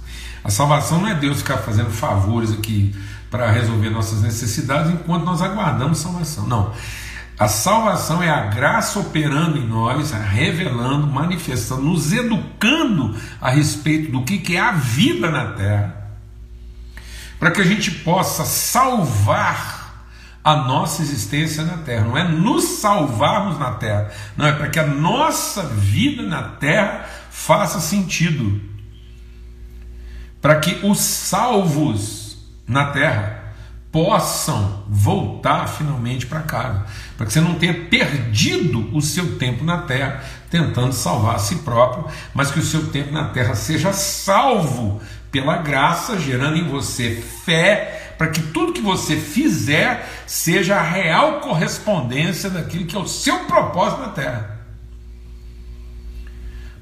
A 0.49 0.51
salvação 0.51 0.99
não 0.99 1.07
é 1.07 1.13
Deus 1.13 1.37
ficar 1.37 1.57
fazendo 1.57 1.91
favores 1.91 2.51
aqui 2.51 2.91
para 3.29 3.51
resolver 3.51 3.91
nossas 3.91 4.23
necessidades 4.23 4.91
enquanto 4.91 5.23
nós 5.23 5.43
aguardamos 5.43 5.99
salvação. 5.99 6.47
Não. 6.47 6.73
A 7.37 7.47
salvação 7.47 8.23
é 8.23 8.31
a 8.31 8.47
graça 8.47 8.97
operando 8.97 9.59
em 9.59 9.67
nós, 9.67 10.09
revelando, 10.09 11.05
manifestando, 11.05 11.83
nos 11.83 12.11
educando 12.11 13.15
a 13.39 13.51
respeito 13.51 14.11
do 14.11 14.23
que 14.23 14.55
é 14.55 14.59
a 14.59 14.71
vida 14.71 15.29
na 15.29 15.51
terra, 15.51 15.95
para 17.39 17.51
que 17.51 17.61
a 17.61 17.65
gente 17.65 17.91
possa 17.91 18.43
salvar 18.43 20.07
a 20.43 20.55
nossa 20.55 21.03
existência 21.03 21.63
na 21.63 21.77
terra. 21.77 22.05
Não 22.05 22.17
é 22.17 22.27
nos 22.27 22.63
salvarmos 22.79 23.59
na 23.59 23.73
terra, 23.73 24.09
não 24.35 24.47
é 24.47 24.51
para 24.51 24.67
que 24.67 24.79
a 24.79 24.87
nossa 24.87 25.61
vida 25.61 26.23
na 26.23 26.41
terra 26.41 27.05
faça 27.29 27.79
sentido 27.79 28.68
para 30.41 30.59
que 30.59 30.85
os 30.85 30.99
salvos 30.99 32.37
na 32.67 32.85
terra 32.91 33.39
possam 33.91 34.83
voltar 34.87 35.67
finalmente 35.67 36.27
para 36.27 36.41
casa, 36.41 36.85
para 37.17 37.25
que 37.25 37.33
você 37.33 37.41
não 37.41 37.55
tenha 37.55 37.73
perdido 37.73 38.95
o 38.95 39.01
seu 39.01 39.37
tempo 39.37 39.63
na 39.63 39.79
terra 39.79 40.23
tentando 40.49 40.93
salvar 40.93 41.35
a 41.35 41.39
si 41.39 41.55
próprio, 41.57 42.05
mas 42.33 42.51
que 42.51 42.59
o 42.59 42.65
seu 42.65 42.87
tempo 42.87 43.11
na 43.11 43.25
terra 43.29 43.55
seja 43.55 43.91
salvo 43.91 45.01
pela 45.31 45.57
graça, 45.57 46.19
gerando 46.19 46.57
em 46.57 46.67
você 46.67 47.23
fé, 47.45 48.13
para 48.17 48.27
que 48.27 48.41
tudo 48.41 48.73
que 48.73 48.81
você 48.81 49.15
fizer 49.15 50.07
seja 50.27 50.77
a 50.77 50.81
real 50.81 51.39
correspondência 51.39 52.49
daquilo 52.49 52.85
que 52.85 52.95
é 52.95 52.99
o 52.99 53.07
seu 53.07 53.45
propósito 53.45 54.01
na 54.01 54.09
terra. 54.09 54.58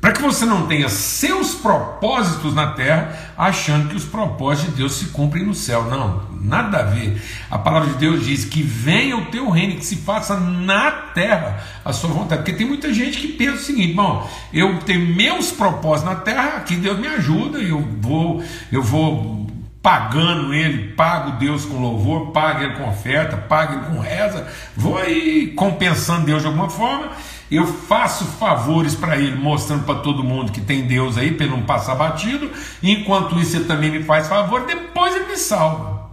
Para 0.08 0.16
que 0.16 0.22
você 0.22 0.46
não 0.46 0.68
tenha 0.68 0.88
seus 0.88 1.54
propósitos 1.54 2.56
na 2.56 2.68
terra, 2.68 3.34
achando 3.38 3.90
que 3.90 3.96
os 3.98 4.06
propósitos 4.06 4.72
de 4.72 4.78
Deus 4.78 4.94
se 4.94 5.08
cumprem 5.08 5.46
no 5.46 5.54
céu. 5.54 5.84
Não, 5.84 6.22
nada 6.42 6.78
a 6.78 6.84
ver. 6.84 7.22
A 7.52 7.58
palavra 7.58 7.90
de 7.90 7.98
Deus 7.98 8.26
diz 8.26 8.46
que 8.46 8.62
venha 8.64 9.18
o 9.18 9.26
teu 9.26 9.50
reino, 9.50 9.76
que 9.76 9.86
se 9.86 9.98
faça 9.98 10.40
na 10.40 10.92
terra 10.92 11.62
a 11.84 11.92
sua 11.92 12.10
vontade. 12.10 12.42
Porque 12.42 12.54
tem 12.58 12.66
muita 12.66 12.94
gente 12.94 13.20
que 13.20 13.28
pensa 13.34 13.56
o 13.56 13.66
seguinte: 13.66 13.96
bom, 13.96 14.26
eu 14.54 14.80
tenho 14.80 15.14
meus 15.14 15.52
propósitos 15.52 16.10
na 16.14 16.22
terra, 16.22 16.56
aqui 16.56 16.78
Deus 16.78 16.98
me 16.98 17.08
ajuda, 17.08 17.60
eu 17.60 17.86
vou, 18.00 18.42
eu 18.72 18.82
vou 18.82 19.46
pagando 19.82 20.54
ele, 20.54 20.94
pago 20.94 21.32
Deus 21.38 21.66
com 21.66 21.82
louvor, 21.82 22.32
pago 22.32 22.64
ele 22.64 22.76
com 22.76 22.88
oferta, 22.88 23.36
pago 23.36 23.74
ele 23.74 23.86
com 23.88 24.00
reza, 24.00 24.48
vou 24.74 24.98
aí 24.98 25.48
compensando 25.54 26.26
Deus 26.26 26.44
de 26.44 26.48
alguma 26.48 26.70
forma 26.70 27.12
eu 27.50 27.66
faço 27.66 28.26
favores 28.26 28.94
para 28.94 29.18
ele, 29.18 29.36
mostrando 29.36 29.84
para 29.86 30.00
todo 30.00 30.24
mundo 30.24 30.52
que 30.52 30.62
tem 30.62 30.86
Deus 30.86 31.18
aí, 31.18 31.32
para 31.32 31.48
não 31.48 31.62
passar 31.62 31.96
batido, 31.96 32.52
enquanto 32.84 33.40
isso 33.40 33.56
ele 33.56 33.66
também 33.66 33.92
me 33.92 34.04
faz 34.04 34.28
favor, 34.28 34.66
depois 34.66 35.16
ele 35.16 35.28
me 35.28 35.38
salva 35.38 36.10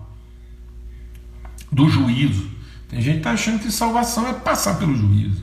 do 1.70 1.88
juízo. 1.88 2.48
Tem 2.88 3.00
gente 3.00 3.14
que 3.14 3.18
está 3.18 3.32
achando 3.32 3.58
que 3.58 3.72
salvação 3.72 4.28
é 4.28 4.32
passar 4.32 4.78
pelo 4.78 4.96
juízo. 4.96 5.42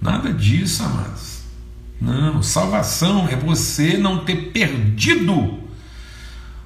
Nada 0.00 0.32
disso, 0.32 0.82
amados. 0.82 1.42
Não, 2.00 2.42
salvação 2.42 3.28
é 3.28 3.36
você 3.36 3.98
não 3.98 4.24
ter 4.24 4.50
perdido 4.50 5.59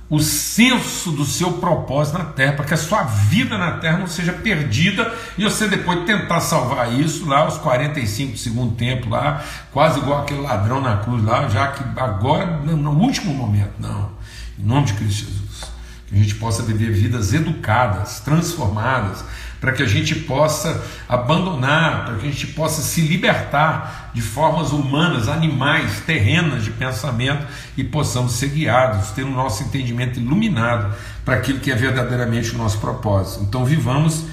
o 0.09 0.21
senso 0.21 1.11
do 1.13 1.25
seu 1.25 1.55
propósito 1.55 2.19
na 2.19 2.25
terra, 2.25 2.53
para 2.53 2.67
que 2.67 2.75
a 2.75 2.77
sua 2.77 3.05
vida 3.05 3.57
na 3.57 3.73
terra 3.79 3.99
não 3.99 4.07
seja 4.07 4.33
perdida 4.33 5.13
e 5.39 5.45
você 5.45 5.67
depois 5.67 6.05
tentar 6.05 6.41
salvar 6.41 6.93
isso 6.93 7.27
lá 7.27 7.39
aos 7.39 7.57
45 7.59 8.33
do 8.33 8.39
segundo 8.39 8.75
tempo, 8.77 9.09
lá, 9.09 9.43
quase 9.73 9.99
igual 9.99 10.23
aquele 10.23 10.43
ladrão 10.43 10.81
na 10.81 10.99
cruz 10.99 11.25
lá, 11.25 11.49
já 11.49 11.69
que 11.69 11.83
agora, 11.99 12.59
no, 12.59 12.77
no 12.77 12.91
último 12.91 13.33
momento, 13.33 13.73
não. 13.79 14.11
Em 14.59 14.65
nome 14.65 14.87
de 14.87 14.93
Cristo 14.93 15.25
Jesus. 15.25 15.73
Que 16.07 16.15
a 16.15 16.19
gente 16.19 16.35
possa 16.35 16.63
viver 16.63 16.93
vidas 16.93 17.33
educadas, 17.33 18.21
transformadas, 18.21 19.25
para 19.65 19.73
que 19.73 19.83
a 19.83 19.87
gente 19.87 20.15
possa 20.15 20.85
abandonar, 21.09 22.05
para 22.05 22.17
que 22.17 22.29
a 22.29 22.31
gente 22.31 22.49
possa 22.49 22.83
se 22.83 23.01
libertar 23.01 24.11
de 24.13 24.21
formas 24.21 24.73
humanas, 24.73 25.27
animais, 25.27 26.01
terrenas 26.01 26.65
de 26.65 26.71
pensamento 26.71 27.47
e 27.75 27.83
possamos 27.83 28.33
ser 28.33 28.51
guiados, 28.51 29.13
ter 29.13 29.23
o 29.23 29.31
nosso 29.31 29.63
entendimento 29.63 30.21
iluminado 30.21 30.95
para 31.25 31.37
aquilo 31.37 31.61
que 31.61 31.73
é 31.73 31.75
verdadeiramente 31.75 32.55
o 32.55 32.59
nosso 32.59 32.79
propósito. 32.79 33.43
Então 33.43 33.65
vivamos 33.65 34.27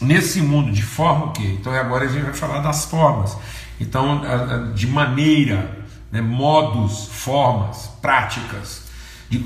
nesse 0.00 0.40
mundo 0.40 0.72
de 0.72 0.82
forma 0.82 1.26
o 1.26 1.30
quê? 1.30 1.56
Então 1.60 1.72
agora 1.72 2.06
a 2.06 2.08
gente 2.08 2.24
vai 2.24 2.34
falar 2.34 2.58
das 2.58 2.84
formas. 2.84 3.36
Então, 3.80 4.20
de 4.74 4.88
maneira, 4.88 5.78
né, 6.10 6.20
modos, 6.20 7.06
formas, 7.06 7.88
práticas. 8.02 8.82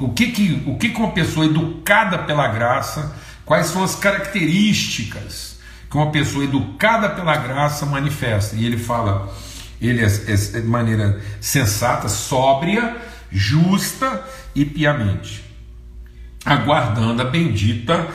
O 0.00 0.08
que, 0.14 0.28
que, 0.32 0.62
o 0.66 0.78
que 0.78 0.88
uma 0.96 1.10
pessoa 1.10 1.44
educada 1.44 2.20
pela 2.20 2.48
graça 2.48 3.14
Quais 3.46 3.68
são 3.68 3.84
as 3.84 3.94
características 3.94 5.56
que 5.88 5.96
uma 5.96 6.10
pessoa 6.10 6.42
educada 6.42 7.08
pela 7.08 7.36
graça 7.36 7.86
manifesta? 7.86 8.56
E 8.56 8.66
ele 8.66 8.76
fala, 8.76 9.32
ele 9.80 10.04
é, 10.04 10.06
é, 10.06 10.32
é 10.32 10.60
de 10.60 10.66
maneira 10.66 11.22
sensata, 11.40 12.08
sóbria, 12.08 12.96
justa 13.30 14.20
e 14.52 14.64
piamente, 14.64 15.44
aguardando 16.44 17.22
a 17.22 17.24
bendita 17.24 18.08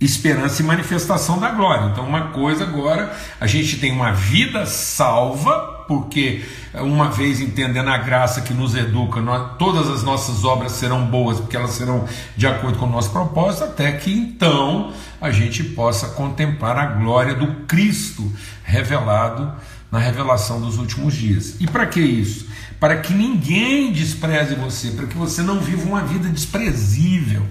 esperança 0.00 0.62
e 0.62 0.64
manifestação 0.64 1.38
da 1.38 1.50
glória. 1.50 1.90
Então, 1.92 2.06
uma 2.06 2.28
coisa 2.28 2.64
agora, 2.64 3.14
a 3.38 3.46
gente 3.46 3.76
tem 3.76 3.92
uma 3.92 4.12
vida 4.12 4.64
salva 4.64 5.79
porque 5.90 6.44
uma 6.74 7.10
vez 7.10 7.40
entendendo 7.40 7.88
a 7.88 7.98
graça 7.98 8.42
que 8.42 8.54
nos 8.54 8.76
educa, 8.76 9.20
nós, 9.20 9.56
todas 9.58 9.90
as 9.90 10.04
nossas 10.04 10.44
obras 10.44 10.70
serão 10.70 11.04
boas, 11.04 11.40
porque 11.40 11.56
elas 11.56 11.72
serão 11.72 12.06
de 12.36 12.46
acordo 12.46 12.78
com 12.78 12.86
o 12.86 12.88
nosso 12.88 13.10
propósito, 13.10 13.64
até 13.64 13.90
que 13.90 14.12
então 14.12 14.92
a 15.20 15.32
gente 15.32 15.64
possa 15.64 16.10
contemplar 16.10 16.78
a 16.78 16.86
glória 16.86 17.34
do 17.34 17.66
Cristo 17.66 18.32
revelado 18.62 19.52
na 19.90 19.98
revelação 19.98 20.60
dos 20.60 20.78
últimos 20.78 21.12
dias. 21.12 21.56
E 21.58 21.66
para 21.66 21.84
que 21.86 22.00
isso? 22.00 22.46
Para 22.78 22.98
que 22.98 23.12
ninguém 23.12 23.92
despreze 23.92 24.54
você, 24.54 24.92
para 24.92 25.08
que 25.08 25.18
você 25.18 25.42
não 25.42 25.58
viva 25.58 25.88
uma 25.88 26.02
vida 26.02 26.28
desprezível, 26.28 27.44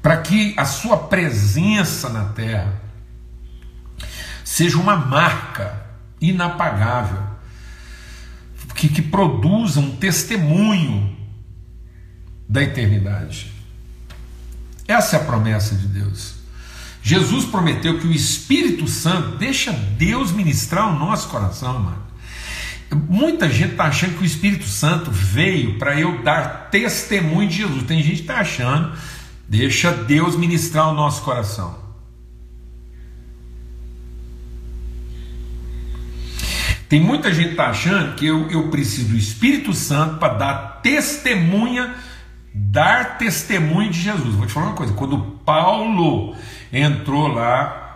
para 0.00 0.16
que 0.16 0.54
a 0.56 0.64
sua 0.64 0.96
presença 0.96 2.08
na 2.08 2.24
terra 2.24 2.80
seja 4.42 4.78
uma 4.78 4.96
marca 4.96 5.87
inapagável, 6.20 7.22
que, 8.74 8.88
que 8.88 9.02
produza 9.02 9.80
um 9.80 9.96
testemunho 9.96 11.16
da 12.48 12.62
eternidade. 12.62 13.52
Essa 14.86 15.16
é 15.16 15.20
a 15.20 15.24
promessa 15.24 15.74
de 15.74 15.86
Deus. 15.88 16.34
Jesus 17.02 17.44
prometeu 17.44 17.98
que 17.98 18.06
o 18.06 18.12
Espírito 18.12 18.86
Santo 18.86 19.36
deixa 19.36 19.72
Deus 19.72 20.30
ministrar 20.32 20.88
o 20.88 20.98
nosso 20.98 21.28
coração, 21.28 21.78
mano. 21.78 22.08
Muita 23.08 23.50
gente 23.50 23.72
está 23.72 23.84
achando 23.84 24.16
que 24.16 24.22
o 24.22 24.26
Espírito 24.26 24.66
Santo 24.66 25.10
veio 25.10 25.78
para 25.78 25.98
eu 25.98 26.22
dar 26.22 26.70
testemunho 26.70 27.48
de 27.48 27.58
Jesus. 27.58 27.82
Tem 27.82 28.02
gente 28.02 28.16
que 28.16 28.22
está 28.22 28.40
achando, 28.40 28.96
deixa 29.46 29.92
Deus 29.92 30.36
ministrar 30.36 30.88
o 30.88 30.94
nosso 30.94 31.22
coração. 31.22 31.87
Tem 36.88 37.00
muita 37.00 37.32
gente 37.32 37.48
que 37.48 37.52
está 37.52 37.66
achando 37.66 38.14
que 38.14 38.26
eu, 38.26 38.50
eu 38.50 38.68
preciso 38.68 39.10
do 39.10 39.16
Espírito 39.16 39.74
Santo 39.74 40.16
para 40.16 40.34
dar 40.34 40.80
testemunha, 40.82 41.94
dar 42.54 43.18
testemunho 43.18 43.90
de 43.90 44.00
Jesus. 44.00 44.34
Vou 44.34 44.46
te 44.46 44.52
falar 44.52 44.68
uma 44.68 44.74
coisa: 44.76 44.94
quando 44.94 45.18
Paulo 45.44 46.34
entrou 46.72 47.28
lá 47.28 47.88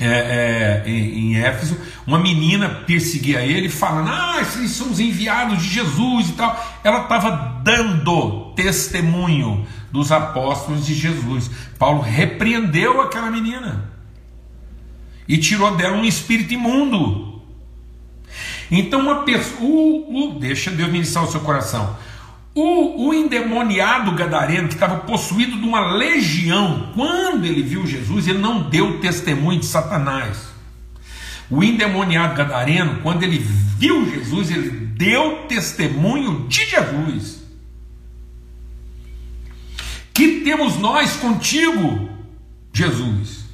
é, 0.00 0.06
é, 0.06 0.90
em, 0.90 1.34
em, 1.34 1.36
Éfeso, 1.36 1.78
uma 2.04 2.18
menina 2.18 2.68
perseguia 2.68 3.42
ele, 3.42 3.68
falando: 3.68 4.08
Ah, 4.10 4.38
esses 4.40 4.72
são 4.72 4.90
os 4.90 4.98
enviados 4.98 5.62
de 5.62 5.68
Jesus 5.68 6.30
e 6.30 6.32
tal. 6.32 6.80
Ela 6.82 7.02
estava 7.02 7.60
dando 7.62 8.52
testemunho 8.56 9.64
dos 9.92 10.10
apóstolos 10.10 10.84
de 10.84 10.94
Jesus. 10.94 11.48
Paulo 11.78 12.00
repreendeu 12.00 13.00
aquela 13.00 13.30
menina 13.30 13.88
e 15.28 15.38
tirou 15.38 15.76
dela 15.76 15.96
um 15.96 16.04
espírito 16.04 16.52
imundo. 16.54 17.29
Então, 18.70 19.00
uma 19.00 19.22
pessoa, 19.22 20.38
deixa 20.38 20.70
Deus 20.70 20.90
ministrar 20.90 21.24
o 21.24 21.30
seu 21.30 21.40
coração. 21.40 21.96
O, 22.54 23.08
o 23.08 23.14
endemoniado 23.14 24.12
gadareno, 24.12 24.68
que 24.68 24.74
estava 24.74 24.98
possuído 24.98 25.56
de 25.56 25.64
uma 25.64 25.94
legião, 25.94 26.90
quando 26.94 27.44
ele 27.44 27.62
viu 27.62 27.86
Jesus, 27.86 28.28
ele 28.28 28.38
não 28.38 28.68
deu 28.68 29.00
testemunho 29.00 29.60
de 29.60 29.66
Satanás. 29.66 30.50
O 31.50 31.64
endemoniado 31.64 32.36
gadareno, 32.36 33.00
quando 33.02 33.24
ele 33.24 33.38
viu 33.38 34.08
Jesus, 34.08 34.50
ele 34.50 34.70
deu 34.70 35.46
testemunho 35.48 36.46
de 36.48 36.64
Jesus. 36.66 37.40
Que 40.14 40.42
temos 40.42 40.76
nós 40.76 41.16
contigo, 41.16 42.08
Jesus? 42.72 43.44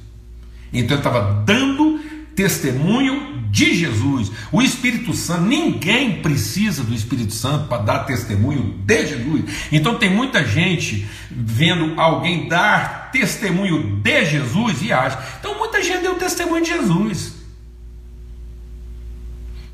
Então 0.71 0.97
ele 0.97 1.07
estava 1.07 1.43
dando 1.45 1.99
testemunho 2.35 3.36
de 3.49 3.75
Jesus. 3.75 4.31
O 4.51 4.61
Espírito 4.61 5.13
Santo, 5.13 5.43
ninguém 5.43 6.21
precisa 6.21 6.83
do 6.83 6.93
Espírito 6.93 7.33
Santo 7.33 7.67
para 7.67 7.83
dar 7.83 7.99
testemunho 7.99 8.75
de 8.85 9.07
Jesus. 9.07 9.43
Então 9.71 9.97
tem 9.97 10.09
muita 10.09 10.45
gente 10.45 11.07
vendo 11.29 11.99
alguém 11.99 12.47
dar 12.47 13.11
testemunho 13.11 13.97
de 13.97 14.25
Jesus 14.25 14.81
e 14.81 14.91
acha. 14.91 15.19
Então 15.39 15.57
muita 15.57 15.81
gente 15.81 16.01
deu 16.01 16.15
testemunho 16.15 16.63
de 16.63 16.69
Jesus. 16.69 17.33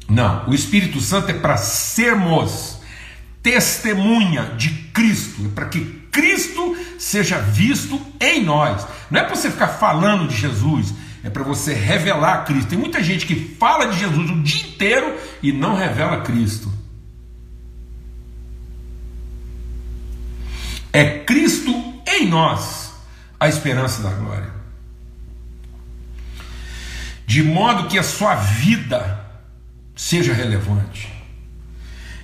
Não, 0.07 0.47
o 0.47 0.53
Espírito 0.53 0.99
Santo 1.01 1.31
é 1.31 1.33
para 1.33 1.57
sermos 1.57 2.77
testemunha 3.41 4.53
de 4.57 4.69
Cristo, 4.93 5.47
é 5.47 5.49
para 5.49 5.65
que 5.65 6.03
Cristo 6.12 6.77
seja 6.99 7.39
visto 7.39 7.99
em 8.19 8.43
nós. 8.43 8.86
Não 9.09 9.19
é 9.19 9.23
para 9.23 9.36
você 9.36 9.49
ficar 9.49 9.67
falando 9.67 10.27
de 10.27 10.36
Jesus, 10.36 10.93
é 11.23 11.29
para 11.29 11.43
você 11.43 11.73
revelar 11.73 12.45
Cristo. 12.45 12.69
Tem 12.69 12.77
muita 12.77 13.01
gente 13.01 13.25
que 13.25 13.36
fala 13.36 13.88
de 13.88 13.99
Jesus 13.99 14.29
o 14.29 14.43
dia 14.43 14.67
inteiro 14.67 15.17
e 15.41 15.53
não 15.53 15.75
revela 15.75 16.21
Cristo. 16.21 16.71
É 20.91 21.19
Cristo 21.19 21.71
em 22.05 22.27
nós 22.27 22.93
a 23.39 23.47
esperança 23.47 24.03
da 24.03 24.09
glória. 24.09 24.51
De 27.25 27.41
modo 27.41 27.88
que 27.88 27.97
a 27.97 28.03
sua 28.03 28.36
vida 28.36 29.25
seja 29.95 30.33
relevante. 30.33 31.12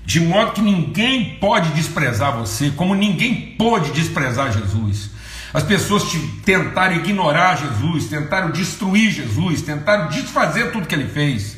De 0.06 0.20
modo 0.20 0.52
que 0.52 0.62
ninguém 0.62 1.38
pode 1.40 1.72
desprezar 1.72 2.36
você, 2.38 2.72
como 2.72 2.94
ninguém 2.94 3.56
pôde 3.58 3.92
desprezar 3.92 4.52
Jesus. 4.52 5.12
As 5.54 5.64
pessoas 5.64 6.04
tentaram 6.46 6.96
ignorar 6.98 7.58
Jesus, 7.58 8.08
tentaram 8.08 8.52
destruir 8.52 9.12
Jesus, 9.12 9.62
tentaram 9.62 10.08
desfazer 10.10 10.72
tudo 10.72 10.88
que 10.88 10.94
ele 10.94 11.08
fez. 11.08 11.58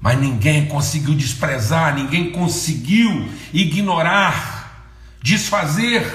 Mas 0.00 0.18
ninguém 0.18 0.66
conseguiu 0.66 1.14
desprezar, 1.14 1.94
ninguém 1.94 2.30
conseguiu 2.30 3.28
ignorar, 3.52 4.88
desfazer. 5.20 6.06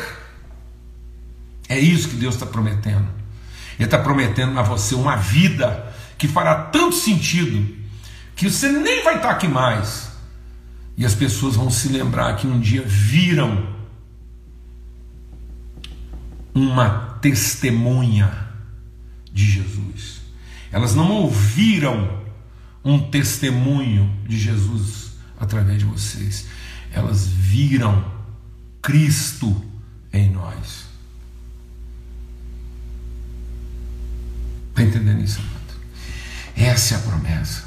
É 1.67 1.77
isso 1.77 2.09
que 2.09 2.15
Deus 2.15 2.35
está 2.35 2.45
prometendo. 2.45 3.07
Ele 3.77 3.85
está 3.85 3.97
prometendo 3.97 4.57
a 4.57 4.63
você 4.63 4.95
uma 4.95 5.17
vida 5.17 5.93
que 6.17 6.27
fará 6.27 6.55
tanto 6.55 6.95
sentido 6.95 7.75
que 8.35 8.49
você 8.49 8.69
nem 8.69 9.03
vai 9.03 9.17
estar 9.17 9.31
aqui 9.31 9.47
mais. 9.47 10.09
E 10.97 11.05
as 11.05 11.13
pessoas 11.13 11.55
vão 11.55 11.69
se 11.69 11.89
lembrar 11.89 12.35
que 12.37 12.47
um 12.47 12.59
dia 12.59 12.83
viram 12.85 13.74
uma 16.55 17.17
testemunha 17.21 18.31
de 19.31 19.45
Jesus. 19.45 20.21
Elas 20.71 20.95
não 20.95 21.11
ouviram 21.11 22.23
um 22.83 22.99
testemunho 23.11 24.09
de 24.27 24.39
Jesus 24.39 25.11
através 25.37 25.79
de 25.79 25.85
vocês. 25.85 26.47
Elas 26.91 27.27
viram 27.27 28.09
Cristo 28.81 29.63
em 30.13 30.29
nós. 30.31 30.85
Está 34.69 34.83
entendendo 34.83 35.23
isso, 35.23 35.39
amado? 35.39 35.55
Essa 36.55 36.95
é 36.95 36.97
a 36.97 37.01
promessa. 37.01 37.65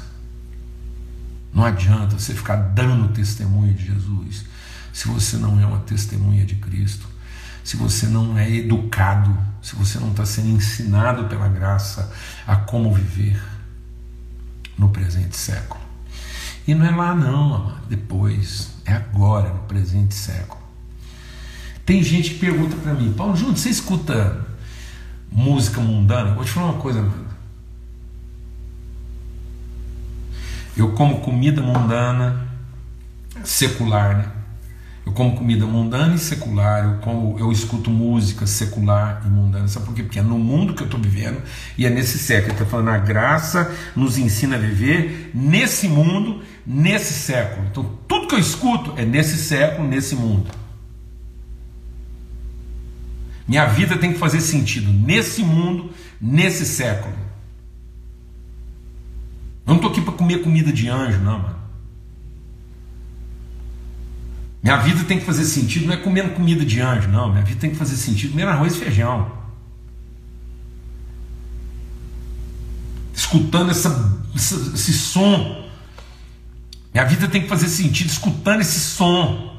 Não 1.51 1.65
adianta 1.65 2.17
você 2.17 2.33
ficar 2.33 2.55
dando 2.55 3.13
testemunho 3.13 3.73
de 3.73 3.87
Jesus 3.87 4.45
se 4.93 5.07
você 5.07 5.37
não 5.37 5.59
é 5.59 5.65
uma 5.65 5.79
testemunha 5.79 6.45
de 6.45 6.55
Cristo. 6.55 7.08
Se 7.69 7.77
você 7.77 8.07
não 8.07 8.35
é 8.35 8.49
educado, 8.49 9.37
se 9.61 9.75
você 9.75 9.99
não 9.99 10.09
está 10.09 10.25
sendo 10.25 10.47
ensinado 10.47 11.25
pela 11.25 11.47
graça 11.47 12.11
a 12.47 12.55
como 12.55 12.91
viver 12.91 13.39
no 14.75 14.89
presente 14.89 15.37
século. 15.37 15.79
E 16.65 16.73
não 16.73 16.83
é 16.83 16.89
lá 16.89 17.13
não, 17.13 17.53
amado, 17.53 17.81
depois, 17.87 18.71
é 18.85 18.93
agora, 18.93 19.53
no 19.53 19.59
presente 19.67 20.15
século. 20.15 20.59
Tem 21.85 22.01
gente 22.01 22.31
que 22.31 22.39
pergunta 22.39 22.75
para 22.75 22.95
mim, 22.95 23.13
Paulo 23.13 23.35
Júnior, 23.35 23.55
você 23.55 23.69
escuta 23.69 24.47
música 25.31 25.79
mundana? 25.79 26.33
Vou 26.33 26.43
te 26.43 26.49
falar 26.49 26.71
uma 26.71 26.81
coisa, 26.81 27.03
mano. 27.03 27.27
Eu 30.75 30.93
como 30.93 31.21
comida 31.21 31.61
mundana, 31.61 32.47
secular, 33.43 34.17
né? 34.17 34.38
Eu 35.09 35.13
como 35.13 35.35
comida 35.35 35.65
mundana 35.65 36.13
e 36.13 36.19
secular, 36.19 36.83
eu, 36.83 36.97
como, 36.99 37.39
eu 37.39 37.51
escuto 37.51 37.89
música 37.89 38.45
secular 38.45 39.23
e 39.25 39.27
mundana. 39.27 39.67
Sabe 39.67 39.87
por 39.87 39.95
quê? 39.95 40.03
Porque 40.03 40.19
é 40.19 40.21
no 40.21 40.37
mundo 40.37 40.75
que 40.75 40.83
eu 40.83 40.85
estou 40.85 40.99
vivendo 40.99 41.41
e 41.75 41.83
é 41.83 41.89
nesse 41.89 42.19
século. 42.19 42.51
Ele 42.51 42.53
está 42.53 42.65
falando, 42.65 42.89
a 42.89 42.97
graça 42.99 43.75
nos 43.95 44.19
ensina 44.19 44.55
a 44.55 44.59
viver 44.59 45.31
nesse 45.33 45.87
mundo, 45.87 46.43
nesse 46.63 47.11
século. 47.11 47.65
Então, 47.71 47.97
tudo 48.07 48.27
que 48.27 48.35
eu 48.35 48.39
escuto 48.39 48.93
é 48.97 49.03
nesse 49.03 49.37
século, 49.37 49.87
nesse 49.87 50.15
mundo. 50.15 50.51
Minha 53.47 53.65
vida 53.65 53.97
tem 53.97 54.13
que 54.13 54.19
fazer 54.19 54.41
sentido 54.41 54.93
nesse 54.93 55.41
mundo, 55.41 55.91
nesse 56.21 56.67
século. 56.67 57.15
Eu 59.65 59.73
não 59.73 59.75
estou 59.77 59.89
aqui 59.89 60.01
para 60.01 60.13
comer 60.13 60.43
comida 60.43 60.71
de 60.71 60.87
anjo, 60.87 61.17
não, 61.17 61.39
mano. 61.39 61.58
Minha 64.61 64.77
vida 64.77 65.03
tem 65.05 65.19
que 65.19 65.25
fazer 65.25 65.45
sentido, 65.45 65.87
não 65.87 65.93
é 65.93 65.97
comendo 65.97 66.31
comida 66.31 66.65
de 66.65 66.81
anjo, 66.81 67.07
não. 67.07 67.31
Minha 67.31 67.43
vida 67.43 67.59
tem 67.59 67.69
que 67.69 67.77
fazer 67.77 67.95
sentido 67.95 68.35
comendo 68.35 68.51
arroz 68.51 68.75
e 68.75 68.79
feijão. 68.79 69.31
Escutando 73.13 73.71
essa, 73.71 74.21
esse 74.35 74.93
som. 74.93 75.67
Minha 76.93 77.05
vida 77.05 77.27
tem 77.27 77.41
que 77.41 77.47
fazer 77.47 77.69
sentido 77.69 78.09
escutando 78.09 78.61
esse 78.61 78.79
som. 78.79 79.57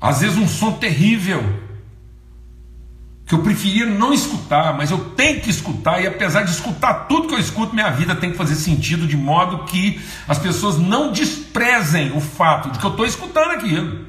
Às 0.00 0.20
vezes 0.20 0.36
um 0.36 0.48
som 0.48 0.72
terrível 0.72 1.69
que 3.30 3.34
eu 3.36 3.44
preferia 3.44 3.86
não 3.86 4.12
escutar, 4.12 4.76
mas 4.76 4.90
eu 4.90 4.98
tenho 5.10 5.40
que 5.40 5.48
escutar, 5.48 6.02
e 6.02 6.06
apesar 6.08 6.42
de 6.42 6.50
escutar 6.50 7.06
tudo 7.06 7.28
que 7.28 7.34
eu 7.34 7.38
escuto, 7.38 7.72
minha 7.72 7.88
vida 7.88 8.16
tem 8.16 8.32
que 8.32 8.36
fazer 8.36 8.56
sentido 8.56 9.06
de 9.06 9.16
modo 9.16 9.66
que 9.66 10.00
as 10.26 10.36
pessoas 10.36 10.78
não 10.78 11.12
desprezem 11.12 12.10
o 12.10 12.20
fato 12.20 12.72
de 12.72 12.80
que 12.80 12.84
eu 12.84 12.90
estou 12.90 13.06
escutando 13.06 13.52
aquilo. 13.52 14.04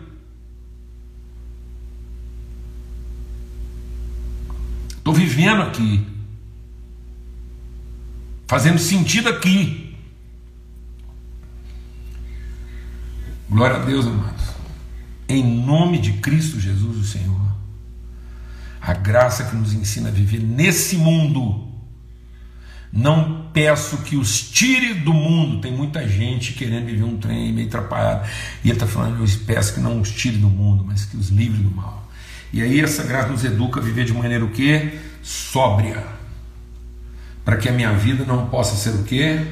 Estou 4.98 5.14
vivendo 5.14 5.62
aqui, 5.62 6.04
fazendo 8.48 8.80
sentido 8.80 9.30
aqui. 9.30 9.96
Glória 13.48 13.76
a 13.76 13.86
Deus, 13.86 14.08
amados. 14.08 14.46
Em 15.30 15.44
nome 15.44 16.00
de 16.00 16.14
Cristo 16.14 16.60
Jesus, 16.60 16.98
o 16.98 17.04
Senhor 17.04 17.51
a 18.82 18.94
graça 18.94 19.44
que 19.44 19.56
nos 19.56 19.74
ensina 19.74 20.10
a 20.10 20.12
viver 20.12 20.39
nesse 20.39 20.98
mundo. 20.98 21.70
Não 22.91 23.50
peço 23.54 24.00
que 24.00 24.17
os 24.17 24.41
tire 24.41 24.96
do 24.96 25.13
mundo. 25.13 25.62
Tem 25.62 25.72
muita 25.72 26.06
gente 26.08 26.54
querendo 26.54 26.88
viver 26.88 27.04
um 27.04 27.17
trem 27.17 27.54
meio 27.54 27.67
atrapalhado. 27.67 28.28
E 28.63 28.70
ele 28.70 28.74
está 28.74 28.88
falando: 28.88 29.24
eu 29.24 29.46
peço 29.46 29.76
que 29.76 29.80
não 29.80 30.02
os 30.02 30.10
tire 30.10 30.38
do 30.38 30.50
mundo, 30.50 30.84
mas 30.84 31.06
que 31.06 31.15
os 31.15 31.30
livre 31.30 31.62
do 31.62 31.70
mal. 31.70 32.10
E 32.52 32.62
aí 32.62 32.82
essa 32.82 33.04
graça 33.04 33.30
nos 33.30 33.46
educa 33.46 33.80
a 33.80 33.84
viver 33.84 34.04
de 34.04 34.13
maneira 34.13 34.44
o 34.44 34.50
quê? 34.50 35.00
Sóbria. 35.22 36.04
Para 37.46 37.58
que 37.58 37.70
a 37.70 37.72
minha 37.72 37.94
vida 37.94 38.26
não 38.26 38.50
possa 38.50 38.76
ser 38.76 39.00
o 39.00 39.04
quê? 39.04 39.46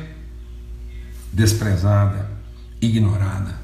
Desprezada, 1.32 2.30
ignorada. 2.82 3.58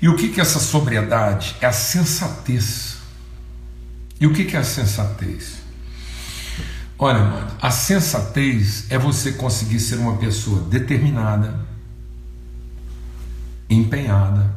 E 0.00 0.08
o 0.08 0.16
que, 0.16 0.28
que 0.28 0.40
é 0.40 0.42
essa 0.42 0.58
sobriedade? 0.58 1.56
É 1.60 1.66
a 1.66 1.72
sensatez 1.72 2.89
e 4.20 4.26
o 4.26 4.32
que 4.34 4.54
é 4.54 4.60
a 4.60 4.64
sensatez? 4.64 5.60
Olha, 6.98 7.20
mano, 7.20 7.50
a 7.62 7.70
sensatez 7.70 8.84
é 8.90 8.98
você 8.98 9.32
conseguir 9.32 9.80
ser 9.80 9.96
uma 9.96 10.18
pessoa 10.18 10.60
determinada, 10.68 11.58
empenhada, 13.70 14.54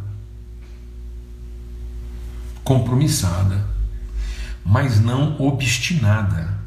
compromissada, 2.66 3.66
mas 4.66 5.00
não 5.00 5.40
obstinada. 5.40 6.62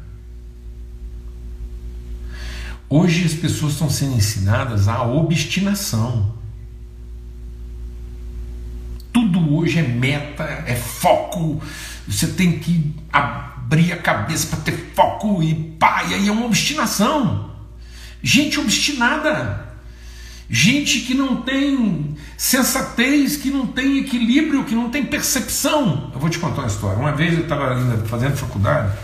Hoje 2.89 3.25
as 3.25 3.33
pessoas 3.33 3.73
estão 3.73 3.89
sendo 3.89 4.15
ensinadas 4.15 4.87
à 4.87 5.03
obstinação. 5.03 6.36
Tudo 9.17 9.55
hoje 9.55 9.79
é 9.79 9.81
meta, 9.81 10.43
é 10.43 10.75
foco, 10.75 11.59
você 12.07 12.27
tem 12.27 12.59
que 12.59 12.93
abrir 13.11 13.91
a 13.91 13.97
cabeça 13.97 14.45
para 14.45 14.59
ter 14.59 14.91
foco 14.93 15.41
e 15.41 15.55
pá, 15.55 16.03
e 16.07 16.13
aí 16.13 16.27
é 16.27 16.31
uma 16.31 16.45
obstinação. 16.45 17.49
Gente 18.21 18.59
obstinada. 18.59 19.73
Gente 20.47 20.99
que 20.99 21.15
não 21.15 21.41
tem 21.41 22.15
sensatez, 22.37 23.37
que 23.37 23.49
não 23.49 23.65
tem 23.65 23.97
equilíbrio, 23.97 24.63
que 24.65 24.75
não 24.75 24.91
tem 24.91 25.03
percepção. 25.03 26.11
Eu 26.13 26.19
vou 26.19 26.29
te 26.29 26.37
contar 26.37 26.61
uma 26.61 26.67
história. 26.67 26.99
Uma 26.99 27.13
vez 27.13 27.33
eu 27.33 27.41
estava 27.41 27.73
ainda 27.73 27.97
fazendo 28.05 28.37
faculdade 28.37 28.95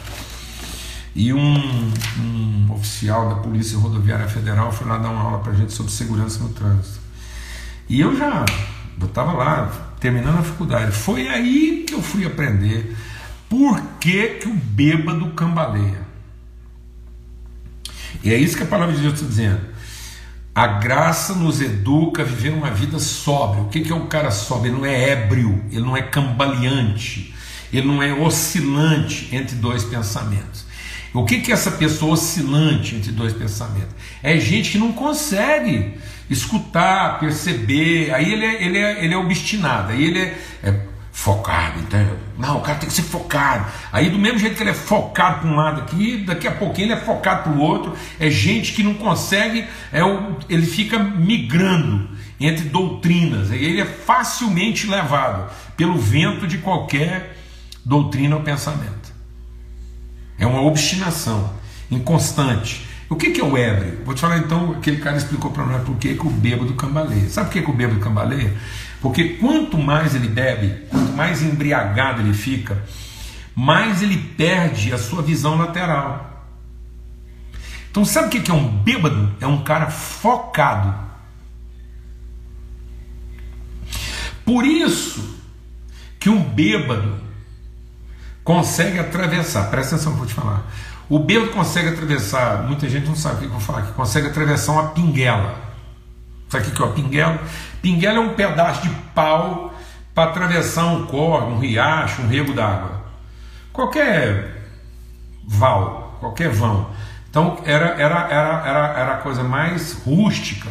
e 1.16 1.34
um, 1.34 1.92
um, 2.20 2.68
oficial 2.72 3.30
da 3.30 3.36
Polícia 3.38 3.80
Rodoviária 3.80 4.28
Federal 4.28 4.72
foi 4.72 4.86
lá 4.86 5.00
dar 5.00 5.10
uma 5.10 5.22
aula 5.24 5.40
para 5.40 5.54
gente 5.54 5.74
sobre 5.74 5.92
segurança 5.92 6.38
no 6.38 6.50
trânsito. 6.50 7.00
E 7.90 8.00
eu 8.00 8.16
já, 8.16 8.46
eu 9.02 9.08
estava 9.08 9.34
lá 9.34 9.93
terminando 10.04 10.40
a 10.40 10.44
faculdade. 10.44 10.92
Foi 10.92 11.30
aí 11.30 11.86
que 11.88 11.94
eu 11.94 12.02
fui 12.02 12.26
aprender 12.26 12.94
por 13.48 13.82
que, 14.02 14.28
que 14.42 14.50
o 14.50 14.54
bêbado 14.54 15.30
cambaleia. 15.32 16.02
E 18.22 18.34
é 18.34 18.38
isso 18.38 18.58
que 18.58 18.64
a 18.64 18.66
palavra 18.66 18.94
de 18.94 19.02
Deus 19.02 19.14
está 19.14 19.26
dizendo. 19.26 19.62
A 20.54 20.68
graça 20.68 21.34
nos 21.34 21.62
educa 21.62 22.22
a 22.22 22.26
viver 22.26 22.50
uma 22.50 22.70
vida 22.70 23.00
sóbria. 23.00 23.64
O 23.64 23.70
que, 23.70 23.80
que 23.80 23.94
é 23.94 23.96
um 23.96 24.08
cara 24.08 24.30
sóbrio? 24.30 24.74
Ele 24.74 24.78
não 24.82 24.86
é 24.86 25.10
ébrio, 25.12 25.64
ele 25.72 25.86
não 25.86 25.96
é 25.96 26.02
cambaleante, 26.02 27.34
ele 27.72 27.88
não 27.88 28.04
é 28.04 28.14
oscilante 28.14 29.34
entre 29.34 29.56
dois 29.56 29.86
pensamentos. 29.86 30.66
O 31.14 31.24
que, 31.24 31.40
que 31.40 31.52
é 31.52 31.54
essa 31.54 31.72
pessoa 31.72 32.14
oscilante 32.14 32.96
entre 32.96 33.14
dois 33.14 33.32
pensamentos? 33.32 33.96
É 34.22 34.38
gente 34.38 34.72
que 34.72 34.78
não 34.78 34.92
consegue 34.92 35.94
escutar, 36.30 37.20
perceber. 37.20 38.14
Aí 38.14 38.32
ele 38.32 38.46
é, 38.46 38.64
ele 38.64 38.78
é, 38.78 39.06
ele 39.06 39.14
é 39.14 39.18
obstinado, 39.18 39.92
aí 39.92 40.04
ele 40.04 40.20
é, 40.20 40.38
é 40.64 40.80
focado, 41.14 41.80
entendeu? 41.80 42.18
Não, 42.38 42.58
o 42.58 42.62
cara 42.62 42.80
tem 42.80 42.90
que 42.90 42.96
ser 42.96 43.04
focado. 43.04 43.66
Aí, 43.92 44.10
do 44.10 44.18
mesmo 44.18 44.40
jeito 44.40 44.56
que 44.56 44.64
ele 44.64 44.72
é 44.72 44.74
focado 44.74 45.42
para 45.42 45.50
um 45.50 45.56
lado 45.56 45.82
aqui, 45.82 46.18
daqui 46.18 46.48
a 46.48 46.52
pouquinho 46.52 46.88
ele 46.88 46.94
é 46.94 46.98
focado 46.98 47.44
para 47.44 47.52
o 47.52 47.60
outro. 47.60 47.94
É 48.20 48.30
gente 48.30 48.74
que 48.74 48.84
não 48.84 48.96
consegue, 48.96 49.66
é 49.92 50.04
o, 50.04 50.38
ele 50.50 50.66
fica 50.66 50.98
migrando 51.00 52.10
entre 52.40 52.66
doutrinas. 52.66 53.52
Ele 53.52 53.80
é 53.80 53.86
facilmente 53.86 54.88
levado 54.88 55.50
pelo 55.78 55.98
vento 55.98 56.48
de 56.48 56.58
qualquer 56.58 57.38
doutrina 57.86 58.36
ou 58.36 58.42
pensamento. 58.42 59.14
É 60.38 60.48
uma 60.48 60.62
obstinação 60.62 61.54
inconstante. 61.92 62.86
O 63.14 63.16
que, 63.16 63.30
que 63.30 63.40
é 63.40 63.44
o 63.44 63.56
ébrio? 63.56 64.00
Vou 64.04 64.16
te 64.16 64.22
falar 64.22 64.40
então, 64.40 64.72
aquele 64.72 64.98
cara 64.98 65.16
explicou 65.18 65.52
para 65.52 65.64
nós 65.68 65.84
por 65.84 65.96
que, 65.98 66.18
o 66.20 66.30
bêbado 66.32 66.74
cambaleia. 66.74 67.30
Sabe 67.30 67.46
por 67.46 67.54
que, 67.54 67.62
que 67.62 67.70
o 67.70 67.74
bêbado 67.74 68.00
cambaleia? 68.00 68.58
Porque 69.00 69.36
quanto 69.36 69.78
mais 69.78 70.16
ele 70.16 70.28
bebe, 70.28 70.88
quanto 70.90 71.12
mais 71.12 71.44
embriagado 71.44 72.22
ele 72.22 72.34
fica, 72.34 72.84
mais 73.56 74.02
ele 74.02 74.18
perde 74.18 74.92
a 74.92 74.98
sua 74.98 75.22
visão 75.22 75.56
lateral. 75.56 76.48
Então, 77.92 78.04
sabe 78.04 78.36
o 78.36 78.42
que 78.42 78.50
é 78.50 78.54
um 78.54 78.68
bêbado? 78.68 79.32
É 79.40 79.46
um 79.46 79.64
cara 79.64 79.92
focado. 79.92 80.96
Por 84.44 84.66
isso 84.66 85.38
que 86.20 86.32
um 86.32 86.44
bêbado 86.44 87.22
consegue 88.44 88.98
atravessar, 88.98 89.70
presta 89.70 89.98
atenção 89.98 90.16
vou 90.16 90.26
te 90.26 90.34
falar. 90.34 90.66
O 91.10 91.20
bêbado 91.20 91.52
consegue 91.52 91.90
atravessar, 91.90 92.64
muita 92.64 92.88
gente 92.88 93.08
não 93.08 93.16
sabe 93.16 93.36
o 93.36 93.40
que 93.40 93.46
eu 93.46 93.52
vou 93.52 93.60
falar, 93.60 93.84
que 93.84 93.92
consegue 93.92 94.28
atravessar 94.28 94.72
uma 94.72 94.90
pinguela. 94.90 95.56
Sabe 96.50 96.68
o 96.68 96.72
que 96.72 96.82
é 96.82 96.86
uma 96.86 96.94
pinguela? 96.94 97.40
Pinguela 97.82 98.18
é 98.18 98.22
um 98.22 98.34
pedaço 98.36 98.84
de 98.84 98.90
pau 99.14 99.74
para 100.14 100.30
atravessar 100.30 100.86
um 100.86 101.06
córrego, 101.08 101.54
um 101.54 101.60
riacho, 101.60 102.22
um 102.22 102.28
rego 102.28 102.54
d'água. 102.54 103.02
Qualquer 103.72 104.64
val, 105.48 106.18
qualquer 106.20 106.50
vão. 106.50 106.88
Então 107.30 107.58
era, 107.66 107.88
era, 108.00 108.28
era, 108.30 108.68
era, 108.68 108.88
era 109.00 109.14
a 109.16 109.18
coisa 109.18 109.44
mais 109.44 109.94
rústica 110.06 110.70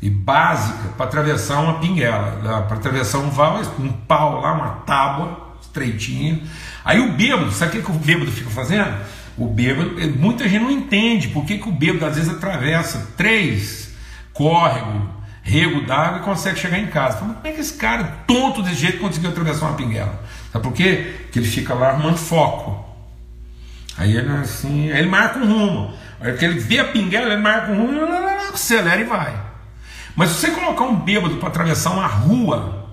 e 0.00 0.08
básica 0.08 0.88
para 0.96 1.06
atravessar 1.06 1.60
uma 1.60 1.78
pinguela. 1.78 2.64
Para 2.66 2.76
atravessar 2.76 3.18
um 3.18 3.30
val, 3.30 3.60
um 3.78 3.92
pau 3.92 4.40
lá, 4.40 4.52
uma 4.52 4.70
tábua, 4.86 5.54
estreitinho. 5.60 6.42
Aí 6.84 7.00
o 7.00 7.12
bêbado, 7.12 7.52
sabe 7.52 7.78
o 7.78 7.82
que, 7.82 7.90
que 7.90 7.96
o 7.96 8.00
bêbado 8.00 8.30
fica 8.30 8.50
fazendo? 8.50 8.94
O 9.36 9.48
bêbado, 9.48 9.96
muita 10.16 10.48
gente 10.48 10.62
não 10.62 10.70
entende 10.70 11.28
por 11.28 11.44
que, 11.44 11.58
que 11.58 11.68
o 11.68 11.72
bêbado 11.72 12.06
às 12.06 12.16
vezes 12.16 12.30
atravessa 12.30 13.12
três 13.16 13.92
córregos, 14.32 15.02
rego 15.42 15.84
d'água 15.86 16.20
e 16.20 16.22
consegue 16.22 16.58
chegar 16.58 16.78
em 16.78 16.86
casa. 16.86 17.18
Como 17.18 17.36
é 17.42 17.50
que 17.50 17.60
esse 17.60 17.74
cara, 17.74 18.04
tonto 18.26 18.62
desse 18.62 18.76
jeito, 18.76 18.98
conseguiu 18.98 19.30
atravessar 19.30 19.66
uma 19.66 19.76
pinguela? 19.76 20.24
Sabe 20.52 20.62
por 20.62 20.72
quê? 20.72 21.14
Porque 21.22 21.38
ele 21.40 21.48
fica 21.48 21.74
lá 21.74 21.90
arrumando 21.90 22.16
foco. 22.16 22.84
Aí 23.96 24.16
ele 24.16 24.30
assim, 24.32 24.90
aí 24.90 25.00
ele 25.00 25.08
marca 25.08 25.38
um 25.38 25.46
rumo. 25.46 25.94
Aí 26.20 26.36
que 26.36 26.44
ele 26.44 26.58
vê 26.58 26.78
a 26.78 26.84
pinguela, 26.84 27.32
ele 27.32 27.42
marca 27.42 27.72
um 27.72 27.76
rumo, 27.76 28.00
acelera 28.52 29.00
e 29.00 29.04
vai. 29.04 29.36
Mas 30.16 30.30
se 30.30 30.36
você 30.36 30.50
colocar 30.52 30.84
um 30.84 30.96
bêbado 30.96 31.36
para 31.36 31.48
atravessar 31.48 31.90
uma 31.90 32.06
rua, 32.06 32.88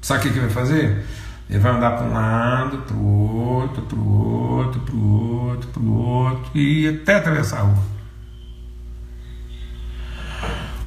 sabe 0.00 0.20
o 0.20 0.22
que 0.22 0.28
ele 0.28 0.46
vai 0.46 0.50
fazer? 0.50 1.04
Ele 1.48 1.58
vai 1.58 1.72
andar 1.72 1.96
para 1.96 2.06
um 2.06 2.12
lado, 2.12 2.78
para 2.78 2.96
o 2.96 3.06
outro, 3.06 3.82
para 3.82 3.98
o 3.98 4.56
outro, 4.56 4.80
para 4.80 4.94
o 4.94 5.46
outro, 5.48 5.68
para 5.70 5.82
o 5.82 5.94
outro, 5.94 6.50
e 6.58 6.88
até 6.88 7.14
atravessar 7.16 7.60
a 7.60 7.62
rua. 7.62 7.98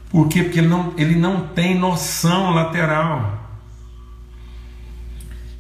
Por 0.10 0.28
quê? 0.28 0.44
Porque 0.44 0.60
ele 0.60 0.68
não, 0.68 0.94
ele 0.98 1.16
não 1.16 1.48
tem 1.48 1.74
noção 1.78 2.52
lateral. 2.52 3.40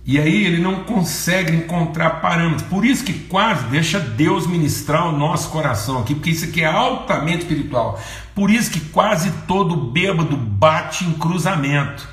E 0.05 0.19
aí 0.19 0.45
ele 0.45 0.61
não 0.61 0.83
consegue 0.83 1.55
encontrar 1.55 2.21
parâmetros. 2.21 2.63
Por 2.63 2.83
isso 2.83 3.03
que 3.03 3.13
quase 3.13 3.65
deixa 3.67 3.99
Deus 3.99 4.45
ministrar 4.45 5.07
o 5.07 5.17
nosso 5.17 5.49
coração 5.49 5.99
aqui, 5.99 6.13
porque 6.13 6.31
isso 6.31 6.45
aqui 6.45 6.61
é 6.61 6.65
altamente 6.65 7.43
espiritual. 7.43 7.99
Por 8.35 8.51
isso 8.51 8.69
que 8.71 8.79
quase 8.79 9.31
todo 9.47 9.75
bêbado 9.75 10.35
bate 10.35 11.05
em 11.05 11.13
cruzamento. 11.13 12.10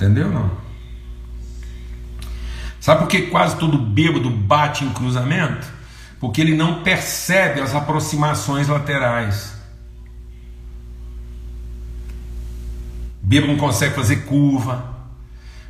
Entendeu 0.00 0.30
não? 0.30 0.50
Sabe 2.80 3.00
por 3.00 3.08
que 3.08 3.26
quase 3.26 3.56
todo 3.56 3.76
bêbado 3.76 4.30
bate 4.30 4.82
em 4.82 4.92
cruzamento? 4.94 5.66
Porque 6.18 6.40
ele 6.40 6.56
não 6.56 6.82
percebe 6.82 7.60
as 7.60 7.74
aproximações 7.74 8.66
laterais. 8.66 9.52
Bêbado 13.20 13.52
não 13.52 13.58
consegue 13.58 13.94
fazer 13.94 14.24
curva. 14.24 14.88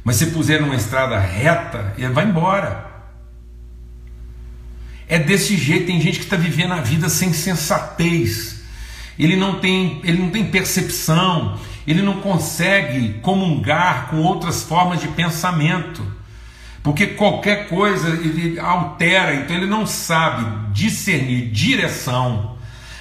Mas 0.04 0.16
se 0.16 0.26
puser 0.26 0.60
numa 0.60 0.76
estrada 0.76 1.18
reta, 1.18 1.92
ele 1.98 2.12
vai 2.12 2.24
embora. 2.24 2.88
É 5.08 5.18
desse 5.18 5.56
jeito, 5.56 5.86
tem 5.86 6.00
gente 6.00 6.18
que 6.20 6.24
está 6.24 6.36
vivendo 6.36 6.72
a 6.72 6.80
vida 6.80 7.08
sem 7.08 7.32
sensatez. 7.32 8.59
Ele 9.22 9.36
não 9.36 9.60
tem, 9.60 10.00
ele 10.02 10.16
não 10.16 10.30
tem 10.30 10.44
percepção, 10.46 11.58
ele 11.86 12.00
não 12.00 12.22
consegue 12.22 13.20
comungar 13.20 14.08
com 14.08 14.22
outras 14.22 14.62
formas 14.62 15.00
de 15.00 15.08
pensamento, 15.08 16.02
porque 16.82 17.08
qualquer 17.08 17.68
coisa 17.68 18.08
ele 18.08 18.58
altera, 18.58 19.34
então 19.34 19.54
ele 19.54 19.66
não 19.66 19.86
sabe 19.86 20.72
discernir 20.72 21.50
direção. 21.50 22.56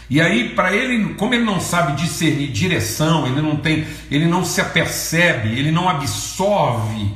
E 0.09 0.19
aí, 0.19 0.49
para 0.49 0.75
ele, 0.75 1.13
como 1.13 1.33
ele 1.33 1.45
não 1.45 1.61
sabe 1.61 1.93
discernir 1.93 2.51
direção, 2.51 3.25
ele 3.25 3.41
não 3.41 3.55
tem, 3.55 3.87
ele 4.11 4.25
não 4.25 4.43
se 4.43 4.59
apercebe, 4.59 5.57
ele 5.57 5.71
não 5.71 5.87
absorve 5.87 7.13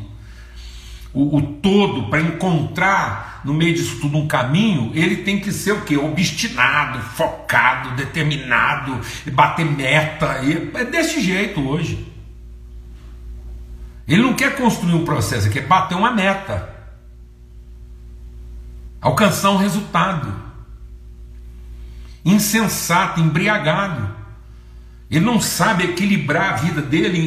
o, 1.13 1.37
o 1.37 1.41
todo 1.41 2.09
para 2.09 2.21
encontrar 2.21 3.41
no 3.43 3.53
meio 3.53 3.75
disso 3.75 3.99
tudo 3.99 4.17
um 4.17 4.27
caminho, 4.27 4.91
ele 4.95 5.17
tem 5.17 5.39
que 5.39 5.51
ser 5.51 5.73
o 5.73 5.81
que? 5.81 5.97
Obstinado, 5.97 6.99
focado, 6.99 7.91
determinado, 7.91 8.99
bater 9.31 9.65
meta. 9.65 10.39
é 10.73 10.85
desse 10.85 11.21
jeito 11.21 11.61
hoje. 11.61 12.11
Ele 14.07 14.21
não 14.21 14.33
quer 14.33 14.55
construir 14.55 14.93
um 14.93 15.05
processo, 15.05 15.47
ele 15.47 15.53
quer 15.53 15.67
bater 15.67 15.95
uma 15.95 16.11
meta. 16.11 16.69
Alcançar 18.99 19.51
um 19.51 19.57
resultado. 19.57 20.33
Insensato, 22.23 23.19
embriagado. 23.19 24.09
Ele 25.11 25.25
não 25.25 25.39
sabe 25.39 25.83
equilibrar 25.83 26.53
a 26.53 26.55
vida 26.55 26.81
dele 26.81 27.19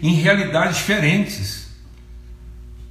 em, 0.00 0.08
em 0.08 0.14
realidades 0.14 0.78
diferentes. 0.78 1.65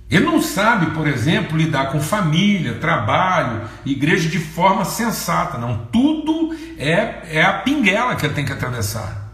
Ele 0.10 0.26
não 0.26 0.42
sabe, 0.42 0.92
por 0.92 1.08
exemplo, 1.08 1.58
lidar 1.58 1.92
com 1.92 2.00
família, 2.00 2.76
trabalho, 2.76 3.68
igreja 3.86 4.30
de 4.30 4.38
forma 4.38 4.86
sensata, 4.86 5.58
não. 5.58 5.88
Tudo 5.92 6.56
é, 6.78 7.40
é 7.40 7.44
a 7.44 7.54
pinguela 7.54 8.16
que 8.16 8.26
ele 8.26 8.36
tem 8.36 8.46
que 8.46 8.54
atravessar. 8.54 9.34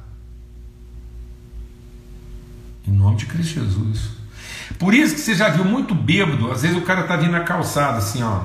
Em 2.88 2.92
nome 2.92 3.18
de 3.18 3.26
Cristo 3.26 3.60
Jesus. 3.60 4.12
Por 4.80 4.94
isso 4.94 5.16
que 5.16 5.22
você 5.22 5.36
já 5.36 5.50
viu 5.50 5.66
muito 5.66 5.94
bêbado, 5.94 6.52
às 6.52 6.62
vezes 6.62 6.78
o 6.78 6.82
cara 6.82 7.02
está 7.02 7.16
vindo 7.18 7.32
na 7.32 7.42
calçada, 7.42 7.98
assim, 7.98 8.24
ó. 8.24 8.42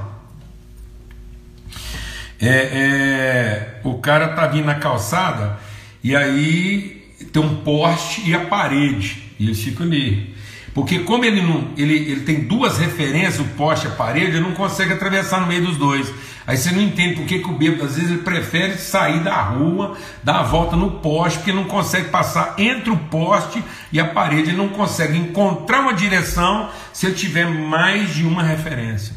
É, 2.38 2.48
é, 2.48 3.80
o 3.82 3.98
cara 3.98 4.30
está 4.30 4.46
vindo 4.46 4.66
na 4.66 4.74
calçada 4.74 5.58
e 6.04 6.14
aí 6.14 7.14
tem 7.32 7.42
um 7.42 7.62
poste 7.62 8.28
e 8.28 8.34
a 8.34 8.44
parede, 8.44 9.32
e 9.38 9.46
eles 9.46 9.62
ficam 9.62 9.86
ali. 9.86 10.34
Porque 10.76 10.98
como 10.98 11.24
ele 11.24 11.40
não, 11.40 11.68
ele, 11.74 11.94
ele 11.94 12.20
tem 12.20 12.40
duas 12.40 12.76
referências, 12.76 13.40
o 13.40 13.44
poste 13.54 13.86
e 13.86 13.88
a 13.88 13.92
parede, 13.92 14.32
ele 14.36 14.40
não 14.40 14.52
consegue 14.52 14.92
atravessar 14.92 15.40
no 15.40 15.46
meio 15.46 15.64
dos 15.64 15.78
dois. 15.78 16.12
Aí 16.46 16.54
você 16.54 16.70
não 16.70 16.82
entende 16.82 17.16
por 17.16 17.24
que, 17.24 17.38
que 17.38 17.48
o 17.48 17.54
bêbado 17.54 17.84
às 17.84 17.96
vezes 17.96 18.10
ele 18.10 18.20
prefere 18.20 18.76
sair 18.76 19.20
da 19.20 19.40
rua, 19.40 19.96
dar 20.22 20.40
a 20.40 20.42
volta 20.42 20.76
no 20.76 20.90
poste, 20.90 21.38
porque 21.38 21.50
não 21.50 21.64
consegue 21.64 22.10
passar 22.10 22.56
entre 22.58 22.90
o 22.90 22.96
poste 22.98 23.64
e 23.90 23.98
a 23.98 24.04
parede, 24.04 24.50
ele 24.50 24.58
não 24.58 24.68
consegue 24.68 25.16
encontrar 25.16 25.80
uma 25.80 25.94
direção 25.94 26.68
se 26.92 27.06
ele 27.06 27.14
tiver 27.14 27.46
mais 27.46 28.14
de 28.14 28.26
uma 28.26 28.42
referência. 28.42 29.16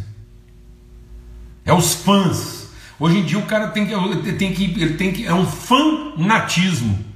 É 1.65 1.73
os 1.73 1.93
fãs. 1.93 2.69
Hoje 2.97 3.17
em 3.17 3.23
dia 3.25 3.37
o 3.37 3.45
cara 3.45 3.67
tem 3.67 3.85
que, 3.85 4.31
tem 4.31 4.53
que, 4.53 4.63
ele 4.81 4.93
tem 4.93 5.11
que 5.11 5.25
é 5.25 5.33
um 5.33 5.45
fanatismo. 5.45 7.08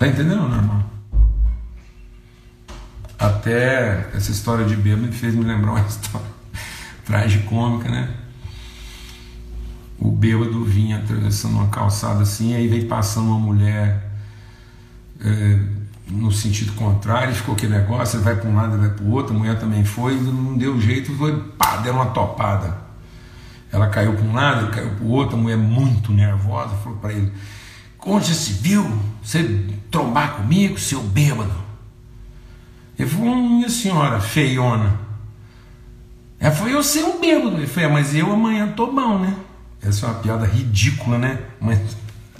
Tá 0.00 0.08
entendendo, 0.08 0.48
não, 0.48 0.56
irmão? 0.56 0.84
Até 3.18 4.08
essa 4.14 4.30
história 4.30 4.64
de 4.64 4.74
bêbado 4.74 5.12
fez 5.12 5.34
me 5.34 5.44
lembrar 5.44 5.72
uma 5.72 5.80
história 5.86 6.26
tragicômica, 7.04 7.86
né? 7.90 8.08
O 9.98 10.10
bêbado 10.10 10.64
vinha 10.64 10.96
atravessando 10.96 11.56
uma 11.56 11.68
calçada 11.68 12.22
assim, 12.22 12.54
aí 12.54 12.66
veio 12.66 12.88
passando 12.88 13.26
uma 13.26 13.38
mulher 13.38 14.10
é, 15.20 15.58
no 16.08 16.32
sentido 16.32 16.72
contrário, 16.72 17.34
ficou 17.34 17.54
aquele 17.54 17.76
negócio, 17.76 18.16
ele 18.16 18.24
vai 18.24 18.36
para 18.36 18.48
um 18.48 18.54
lado, 18.54 18.76
ele 18.76 18.88
vai 18.88 18.96
para 18.96 19.04
o 19.04 19.10
outro, 19.10 19.36
a 19.36 19.38
mulher 19.38 19.58
também 19.58 19.84
foi, 19.84 20.18
não 20.18 20.56
deu 20.56 20.80
jeito, 20.80 21.14
foi, 21.14 21.38
pá, 21.58 21.76
deu 21.76 21.92
uma 21.92 22.06
topada. 22.06 22.74
Ela 23.70 23.88
caiu 23.88 24.14
para 24.14 24.24
um 24.24 24.32
lado, 24.32 24.70
caiu 24.70 24.92
para 24.92 25.04
o 25.04 25.10
outro, 25.10 25.36
a 25.36 25.38
mulher 25.38 25.58
muito 25.58 26.10
nervosa, 26.10 26.74
falou 26.76 26.98
para 27.00 27.12
ele, 27.12 27.30
Onde 28.04 28.28
já 28.28 28.34
se 28.34 28.52
viu 28.54 28.90
você 29.22 29.66
trombar 29.90 30.36
comigo, 30.36 30.78
seu 30.78 31.02
bêbado? 31.02 31.52
Ele 32.98 33.08
falou, 33.08 33.36
minha 33.36 33.68
senhora, 33.68 34.20
feiona. 34.20 34.98
Ela 36.38 36.54
falou, 36.54 36.70
eu 36.70 36.82
sei 36.82 37.02
um 37.02 37.20
bêbado. 37.20 37.56
Ele 37.56 37.66
falou, 37.66 37.90
é, 37.90 37.92
mas 37.92 38.14
eu 38.14 38.32
amanhã 38.32 38.72
tô 38.72 38.92
bom, 38.92 39.18
né? 39.18 39.36
Essa 39.82 40.06
é 40.06 40.08
uma 40.10 40.20
piada 40.20 40.46
ridícula, 40.46 41.18
né? 41.18 41.40
Mas... 41.60 41.78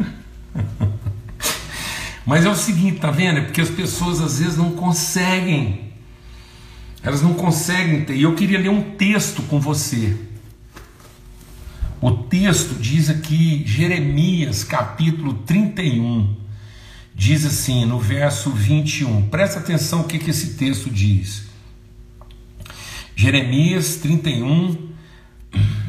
mas 2.27 2.45
é 2.45 2.49
o 2.49 2.55
seguinte, 2.55 3.01
tá 3.01 3.11
vendo? 3.11 3.39
É 3.39 3.43
porque 3.43 3.61
as 3.61 3.71
pessoas 3.71 4.21
às 4.21 4.39
vezes 4.39 4.57
não 4.57 4.73
conseguem. 4.73 5.93
Elas 7.03 7.23
não 7.23 7.35
conseguem 7.35 8.05
ter. 8.05 8.17
E 8.17 8.23
eu 8.23 8.35
queria 8.35 8.59
ler 8.59 8.71
um 8.71 8.97
texto 8.97 9.43
com 9.43 9.61
você. 9.61 10.17
O 12.03 12.13
texto 12.13 12.77
diz 12.81 13.11
aqui, 13.11 13.63
Jeremias 13.67 14.65
capítulo 14.65 15.35
31, 15.35 16.35
diz 17.15 17.45
assim, 17.45 17.85
no 17.85 18.01
verso 18.01 18.51
21, 18.51 19.29
presta 19.29 19.59
atenção 19.59 20.01
o 20.01 20.05
que, 20.05 20.19
que 20.19 20.31
esse 20.31 20.55
texto 20.55 20.89
diz. 20.89 21.45
Jeremias 23.15 23.97
31, 23.97 24.89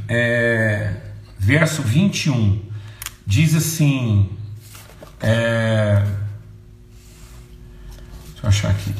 é, 0.10 0.98
verso 1.40 1.82
21, 1.82 2.62
diz 3.26 3.56
assim, 3.56 4.30
é, 5.22 6.04
deixa 8.34 8.44
eu 8.44 8.50
achar 8.50 8.72
aqui. 8.72 8.94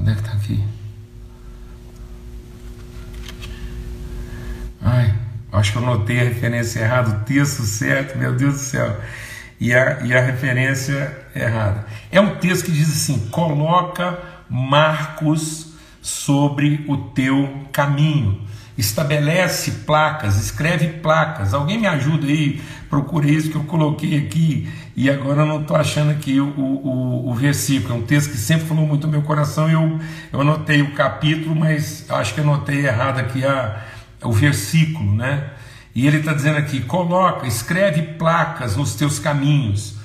Onde 0.00 0.10
é 0.10 0.14
que 0.14 0.20
está 0.20 0.32
aqui? 0.32 0.64
Ai, 4.80 5.14
acho 5.52 5.72
que 5.72 5.78
eu 5.78 5.82
notei 5.82 6.20
a 6.20 6.24
referência 6.24 6.80
errada, 6.80 7.10
o 7.10 7.24
texto 7.24 7.62
certo, 7.62 8.16
meu 8.16 8.34
Deus 8.34 8.54
do 8.54 8.60
céu. 8.60 9.00
E 9.60 9.74
a, 9.74 10.00
e 10.04 10.14
a 10.14 10.20
referência 10.20 11.16
errada. 11.34 11.84
É 12.12 12.20
um 12.20 12.36
texto 12.36 12.66
que 12.66 12.72
diz 12.72 12.88
assim: 12.88 13.28
coloca 13.28 14.18
marcos 14.48 15.74
sobre 16.00 16.84
o 16.88 16.96
teu 16.96 17.66
caminho. 17.72 18.40
Estabelece 18.78 19.72
placas, 19.84 20.36
escreve 20.40 20.86
placas. 20.86 21.52
Alguém 21.52 21.78
me 21.78 21.86
ajuda 21.86 22.28
aí? 22.28 22.62
Procure 22.88 23.34
isso 23.34 23.50
que 23.50 23.56
eu 23.56 23.64
coloquei 23.64 24.16
aqui 24.16 24.72
e 24.96 25.10
agora 25.10 25.42
eu 25.42 25.46
não 25.46 25.60
estou 25.60 25.76
achando 25.76 26.12
aqui 26.12 26.40
o, 26.40 26.46
o, 26.46 27.28
o, 27.28 27.34
versículo. 27.34 27.94
É 27.94 27.98
um 27.98 28.02
texto 28.02 28.30
que 28.30 28.36
sempre 28.36 28.66
falou 28.66 28.86
muito 28.86 29.06
no 29.06 29.12
meu 29.12 29.22
coração. 29.22 29.68
Eu, 29.68 29.98
eu 30.32 30.40
anotei 30.40 30.80
o 30.80 30.94
capítulo, 30.94 31.56
mas 31.56 32.08
acho 32.08 32.32
que 32.32 32.40
anotei 32.40 32.86
errado 32.86 33.18
aqui 33.18 33.44
a, 33.44 33.82
o 34.22 34.32
versículo, 34.32 35.12
né? 35.12 35.50
E 35.92 36.06
ele 36.06 36.18
está 36.18 36.32
dizendo 36.32 36.58
aqui: 36.58 36.80
coloca, 36.80 37.46
escreve 37.48 38.02
placas 38.14 38.76
nos 38.76 38.94
teus 38.94 39.18
caminhos 39.18 39.98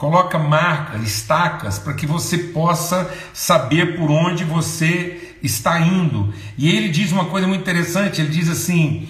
Coloca 0.00 0.38
marcas, 0.38 1.02
estacas, 1.02 1.78
para 1.78 1.92
que 1.92 2.06
você 2.06 2.38
possa 2.38 3.12
saber 3.34 3.98
por 3.98 4.10
onde 4.10 4.44
você 4.44 5.29
está 5.42 5.80
indo. 5.80 6.32
E 6.56 6.68
ele 6.68 6.88
diz 6.88 7.12
uma 7.12 7.26
coisa 7.26 7.46
muito 7.46 7.60
interessante: 7.60 8.20
ele 8.20 8.30
diz 8.30 8.48
assim, 8.48 9.08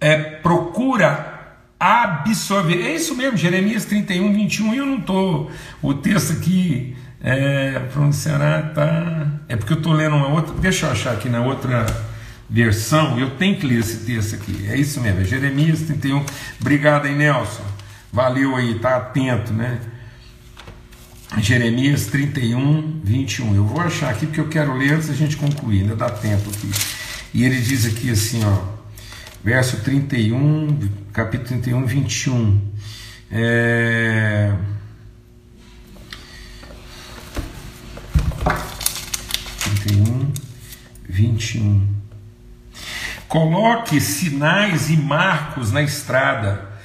é, 0.00 0.16
procura 0.16 1.34
absorver. 1.78 2.82
É 2.82 2.94
isso 2.94 3.14
mesmo, 3.14 3.36
Jeremias 3.36 3.84
31, 3.84 4.32
21. 4.32 4.74
Eu 4.74 4.86
não 4.86 4.98
estou. 4.98 5.50
O 5.82 5.94
texto 5.94 6.32
aqui 6.32 6.96
é, 7.22 7.78
pronunciará, 7.92 8.62
tá. 8.62 9.26
É 9.48 9.56
porque 9.56 9.72
eu 9.72 9.78
estou 9.78 9.92
lendo 9.92 10.16
uma 10.16 10.28
outra. 10.28 10.54
Deixa 10.54 10.86
eu 10.86 10.92
achar 10.92 11.12
aqui 11.12 11.28
na 11.28 11.40
outra 11.40 11.86
versão. 12.48 13.18
Eu 13.18 13.30
tenho 13.30 13.56
que 13.56 13.66
ler 13.66 13.80
esse 13.80 14.04
texto 14.04 14.34
aqui. 14.34 14.66
É 14.68 14.76
isso 14.76 15.00
mesmo, 15.00 15.20
é 15.20 15.24
Jeremias 15.24 15.82
31. 15.82 16.24
Obrigado 16.60 17.06
aí, 17.06 17.14
Nelson. 17.14 17.64
Valeu 18.12 18.56
aí, 18.56 18.78
tá 18.78 18.96
atento, 18.96 19.52
né? 19.52 19.78
Jeremias 21.38 22.06
31, 22.06 23.00
21. 23.04 23.54
Eu 23.54 23.64
vou 23.66 23.80
achar 23.80 24.10
aqui 24.10 24.26
porque 24.26 24.40
eu 24.40 24.48
quero 24.48 24.76
ler 24.76 24.94
antes 24.94 25.08
da 25.08 25.14
gente 25.14 25.36
concluir, 25.36 25.82
ainda 25.82 25.94
dá 25.94 26.10
tempo 26.10 26.48
aqui. 26.50 26.70
E 27.34 27.44
ele 27.44 27.60
diz 27.60 27.84
aqui 27.84 28.10
assim, 28.10 28.42
ó, 28.44 28.58
verso 29.44 29.78
31, 29.80 30.88
capítulo 31.12 31.60
31, 31.60 31.86
21. 31.86 32.60
É... 33.30 34.54
um, 39.92 40.32
21. 41.08 41.86
Coloque 43.28 44.00
sinais 44.00 44.88
e 44.88 44.96
marcos 44.96 45.70
na 45.70 45.82
estrada 45.82 46.75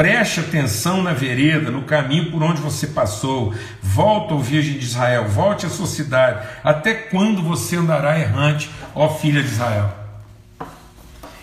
Preste 0.00 0.40
atenção 0.40 1.02
na 1.02 1.12
vereda, 1.12 1.70
no 1.70 1.82
caminho 1.82 2.30
por 2.30 2.42
onde 2.42 2.58
você 2.58 2.86
passou. 2.86 3.54
Volta, 3.82 4.32
ó 4.32 4.38
Virgem 4.38 4.78
de 4.78 4.86
Israel, 4.86 5.28
volte 5.28 5.66
à 5.66 5.68
sua 5.68 5.86
cidade. 5.86 6.40
Até 6.64 6.94
quando 6.94 7.42
você 7.42 7.76
andará 7.76 8.18
errante, 8.18 8.70
ó 8.94 9.10
filha 9.10 9.42
de 9.42 9.50
Israel? 9.50 9.92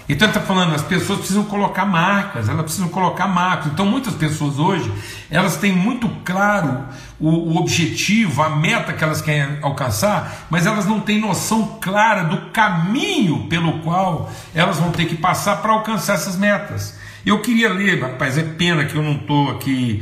Então 0.09 0.27
está 0.27 0.39
falando, 0.39 0.73
as 0.73 0.81
pessoas 0.81 1.19
precisam 1.19 1.43
colocar 1.43 1.85
marcas, 1.85 2.49
elas 2.49 2.63
precisam 2.63 2.89
colocar 2.89 3.27
marcos. 3.27 3.67
Então 3.67 3.85
muitas 3.85 4.15
pessoas 4.15 4.57
hoje, 4.57 4.91
elas 5.29 5.57
têm 5.57 5.71
muito 5.71 6.09
claro 6.25 6.83
o, 7.19 7.29
o, 7.29 7.57
objetivo, 7.57 8.41
a 8.41 8.49
meta 8.49 8.91
que 8.91 9.03
elas 9.03 9.21
querem 9.21 9.59
alcançar, 9.61 10.47
mas 10.49 10.65
elas 10.65 10.87
não 10.87 10.99
têm 10.99 11.21
noção 11.21 11.77
clara 11.79 12.23
do 12.23 12.49
caminho 12.49 13.45
pelo 13.49 13.81
qual 13.81 14.31
elas 14.55 14.77
vão 14.77 14.91
ter 14.91 15.05
que 15.05 15.15
passar 15.15 15.57
para 15.57 15.73
alcançar 15.73 16.15
essas 16.15 16.35
metas. 16.35 16.97
Eu 17.27 17.41
queria 17.41 17.67
ler, 17.73 17.99
rapaz, 17.99 18.37
é 18.37 18.41
pena 18.41 18.85
que 18.85 18.95
eu 18.95 19.03
não 19.03 19.17
estou 19.17 19.51
aqui 19.51 20.01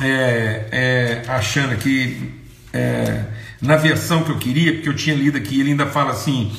é, 0.00 0.68
é, 0.70 1.24
achando 1.26 1.72
aqui 1.72 2.32
é, 2.72 3.24
na 3.60 3.74
versão 3.74 4.22
que 4.22 4.30
eu 4.30 4.38
queria, 4.38 4.74
porque 4.74 4.88
eu 4.88 4.94
tinha 4.94 5.16
lido 5.16 5.36
aqui, 5.36 5.58
ele 5.58 5.70
ainda 5.70 5.86
fala 5.86 6.12
assim: 6.12 6.56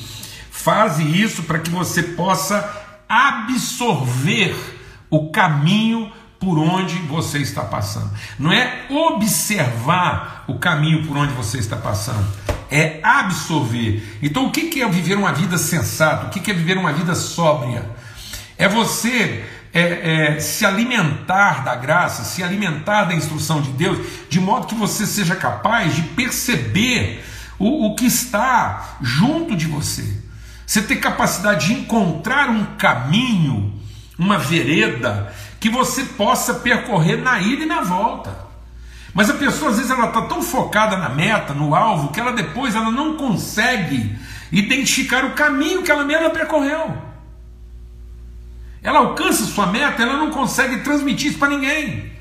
faze 0.52 1.02
isso 1.02 1.43
para 1.43 1.60
que 1.60 1.69
você 1.69 2.04
possa 2.04 2.69
absorver 3.08 4.54
o 5.10 5.32
caminho 5.32 6.12
por 6.38 6.60
onde 6.60 6.95
você 7.04 7.38
está 7.38 7.62
passando. 7.62 8.12
Não 8.38 8.52
é 8.52 8.88
observar 8.89 10.43
o 10.45 10.60
caminho 10.60 11.08
por 11.08 11.15
onde 11.15 11.32
você 11.32 11.58
está 11.58 11.78
passando, 11.78 12.28
é 12.69 13.00
absorver. 13.02 14.19
Então, 14.21 14.47
o 14.47 14.52
que 14.52 14.82
é 14.82 14.89
viver 14.89 15.15
uma 15.15 15.32
vida 15.32 15.58
sensata? 15.58 16.26
O 16.26 16.30
que 16.30 16.52
é 16.52 16.54
viver 16.54 16.78
uma 16.78 16.91
vida 16.91 17.15
sóbria? 17.15 17.89
É 18.58 18.67
você 18.67 19.45
é, 19.74 20.36
é, 20.36 20.40
se 20.40 20.66
alimentar 20.66 21.64
da 21.64 21.76
graça, 21.76 22.24
se 22.24 22.44
alimentar 22.44 23.06
da 23.06 23.14
instrução 23.14 23.62
de 23.62 23.72
Deus, 23.72 23.98
de 24.30 24.40
modo 24.40 24.68
que 24.68 24.76
você 24.76 25.06
seja 25.06 25.36
capaz 25.36 25.96
de 25.96 26.02
perceber 26.02 27.24
o, 27.58 27.88
o 27.88 27.96
que 27.96 28.06
está 28.06 28.98
junto 29.02 29.56
de 29.56 29.68
você. 29.68 30.20
Você 30.66 30.82
ter 30.82 30.98
capacidade 30.98 31.68
de 31.68 31.74
encontrar 31.74 32.50
um 32.50 32.66
caminho, 32.78 33.74
uma 34.18 34.38
vereda, 34.38 35.34
que 35.60 35.70
você 35.70 36.04
possa 36.04 36.56
percorrer 36.56 37.18
na 37.18 37.40
ida 37.40 37.64
e 37.64 37.68
na 37.68 37.82
volta. 37.82 38.36
Mas 39.14 39.30
a 39.30 39.34
pessoa 39.34 39.72
às 39.72 39.78
vezes 39.78 39.92
ela 39.92 40.08
está 40.08 40.22
tão 40.24 40.42
focada 40.42 40.98
na 40.98 41.10
meta, 41.10 41.54
no 41.54 41.76
alvo, 41.76 42.12
que 42.12 42.20
ela 42.20 42.32
depois 42.32 42.76
ela 42.76 42.90
não 42.92 43.16
consegue 43.16 44.18
identificar 44.52 45.26
o 45.26 45.32
caminho 45.32 45.84
que 45.84 45.92
ela 45.92 46.04
mesma 46.04 46.30
percorreu. 46.30 47.11
Ela 48.84 49.00
alcança 49.00 49.46
sua 49.46 49.67
meta, 49.67 50.02
ela 50.02 50.17
não 50.17 50.32
consegue 50.32 50.84
transmitir 50.84 51.30
isso 51.30 51.39
para 51.39 51.50
ninguém. 51.50 52.12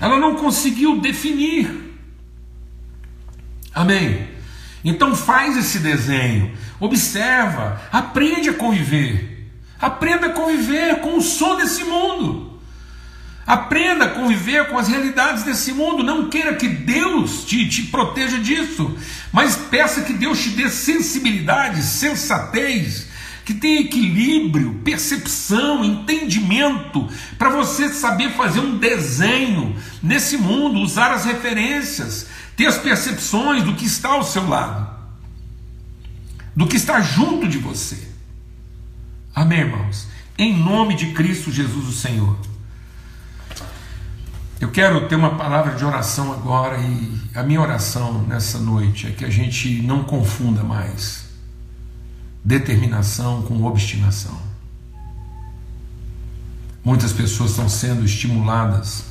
Ela 0.00 0.18
não 0.18 0.36
conseguiu 0.36 1.00
definir. 1.00 1.98
Amém? 3.74 4.28
Então 4.84 5.14
faz 5.14 5.56
esse 5.56 5.78
desenho, 5.78 6.56
observa, 6.78 7.80
aprende 7.92 8.48
a 8.48 8.54
conviver. 8.54 9.48
Aprenda 9.78 10.26
a 10.26 10.32
conviver 10.32 11.00
com 11.00 11.16
o 11.16 11.22
som 11.22 11.56
desse 11.56 11.84
mundo. 11.84 12.60
Aprenda 13.46 14.04
a 14.04 14.10
conviver 14.10 14.68
com 14.68 14.78
as 14.78 14.88
realidades 14.88 15.42
desse 15.42 15.72
mundo. 15.72 16.04
Não 16.04 16.28
queira 16.28 16.54
que 16.54 16.68
Deus 16.68 17.44
te, 17.44 17.68
te 17.68 17.82
proteja 17.84 18.38
disso, 18.38 18.96
mas 19.32 19.56
peça 19.56 20.02
que 20.02 20.12
Deus 20.12 20.40
te 20.40 20.50
dê 20.50 20.68
sensibilidade, 20.68 21.82
sensatez, 21.82 23.08
que 23.50 23.54
tem 23.54 23.80
equilíbrio, 23.80 24.80
percepção, 24.84 25.84
entendimento, 25.84 27.08
para 27.36 27.50
você 27.50 27.88
saber 27.88 28.30
fazer 28.30 28.60
um 28.60 28.78
desenho 28.78 29.74
nesse 30.00 30.36
mundo, 30.36 30.78
usar 30.78 31.10
as 31.10 31.24
referências, 31.24 32.28
ter 32.56 32.66
as 32.66 32.78
percepções 32.78 33.64
do 33.64 33.74
que 33.74 33.84
está 33.84 34.10
ao 34.10 34.22
seu 34.22 34.48
lado, 34.48 34.88
do 36.54 36.64
que 36.68 36.76
está 36.76 37.00
junto 37.00 37.48
de 37.48 37.58
você. 37.58 38.08
Amém, 39.34 39.60
irmãos? 39.60 40.06
Em 40.38 40.56
nome 40.56 40.94
de 40.94 41.12
Cristo 41.12 41.50
Jesus, 41.50 41.88
o 41.88 41.92
Senhor. 41.92 42.36
Eu 44.60 44.70
quero 44.70 45.08
ter 45.08 45.16
uma 45.16 45.34
palavra 45.34 45.74
de 45.74 45.84
oração 45.84 46.32
agora 46.32 46.78
e 46.78 47.20
a 47.34 47.42
minha 47.42 47.60
oração 47.60 48.22
nessa 48.28 48.60
noite 48.60 49.08
é 49.08 49.10
que 49.10 49.24
a 49.24 49.30
gente 49.30 49.82
não 49.82 50.04
confunda 50.04 50.62
mais 50.62 51.19
determinação 52.44 53.42
com 53.42 53.62
obstinação. 53.64 54.38
Muitas 56.84 57.12
pessoas 57.12 57.50
estão 57.50 57.68
sendo 57.68 58.04
estimuladas 58.04 59.04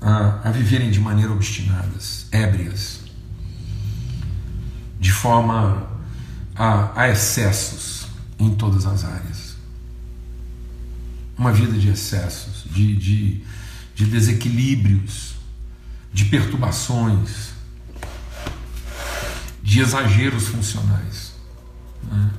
a, 0.00 0.48
a 0.48 0.50
viverem 0.50 0.90
de 0.90 1.00
maneira 1.00 1.32
obstinadas, 1.32 2.26
ébrias, 2.32 3.00
de 4.98 5.12
forma 5.12 5.88
a, 6.54 7.02
a 7.02 7.08
excessos 7.08 8.08
em 8.38 8.54
todas 8.54 8.86
as 8.86 9.04
áreas. 9.04 9.56
Uma 11.36 11.52
vida 11.52 11.78
de 11.78 11.88
excessos, 11.88 12.64
de, 12.72 12.96
de, 12.96 13.44
de 13.94 14.06
desequilíbrios, 14.06 15.36
de 16.12 16.24
perturbações, 16.24 17.50
de 19.62 19.80
exageros 19.80 20.48
funcionais. 20.48 21.27
Né? 22.10 22.30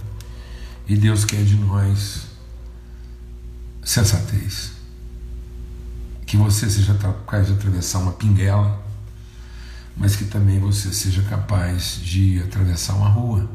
E 0.88 0.96
Deus 0.96 1.24
quer 1.24 1.44
de 1.44 1.56
nós 1.56 2.28
sensatez. 3.84 4.72
Que 6.26 6.38
você 6.38 6.70
seja 6.70 6.94
capaz 6.96 7.48
de 7.48 7.54
atravessar 7.54 8.00
uma 8.00 8.12
pinguela, 8.12 8.84
mas 9.98 10.16
que 10.16 10.26
também 10.26 10.60
você 10.60 10.94
seja 10.94 11.24
capaz 11.24 12.00
de 12.02 12.40
atravessar 12.40 12.94
uma 12.94 13.10
rua. 13.10 13.50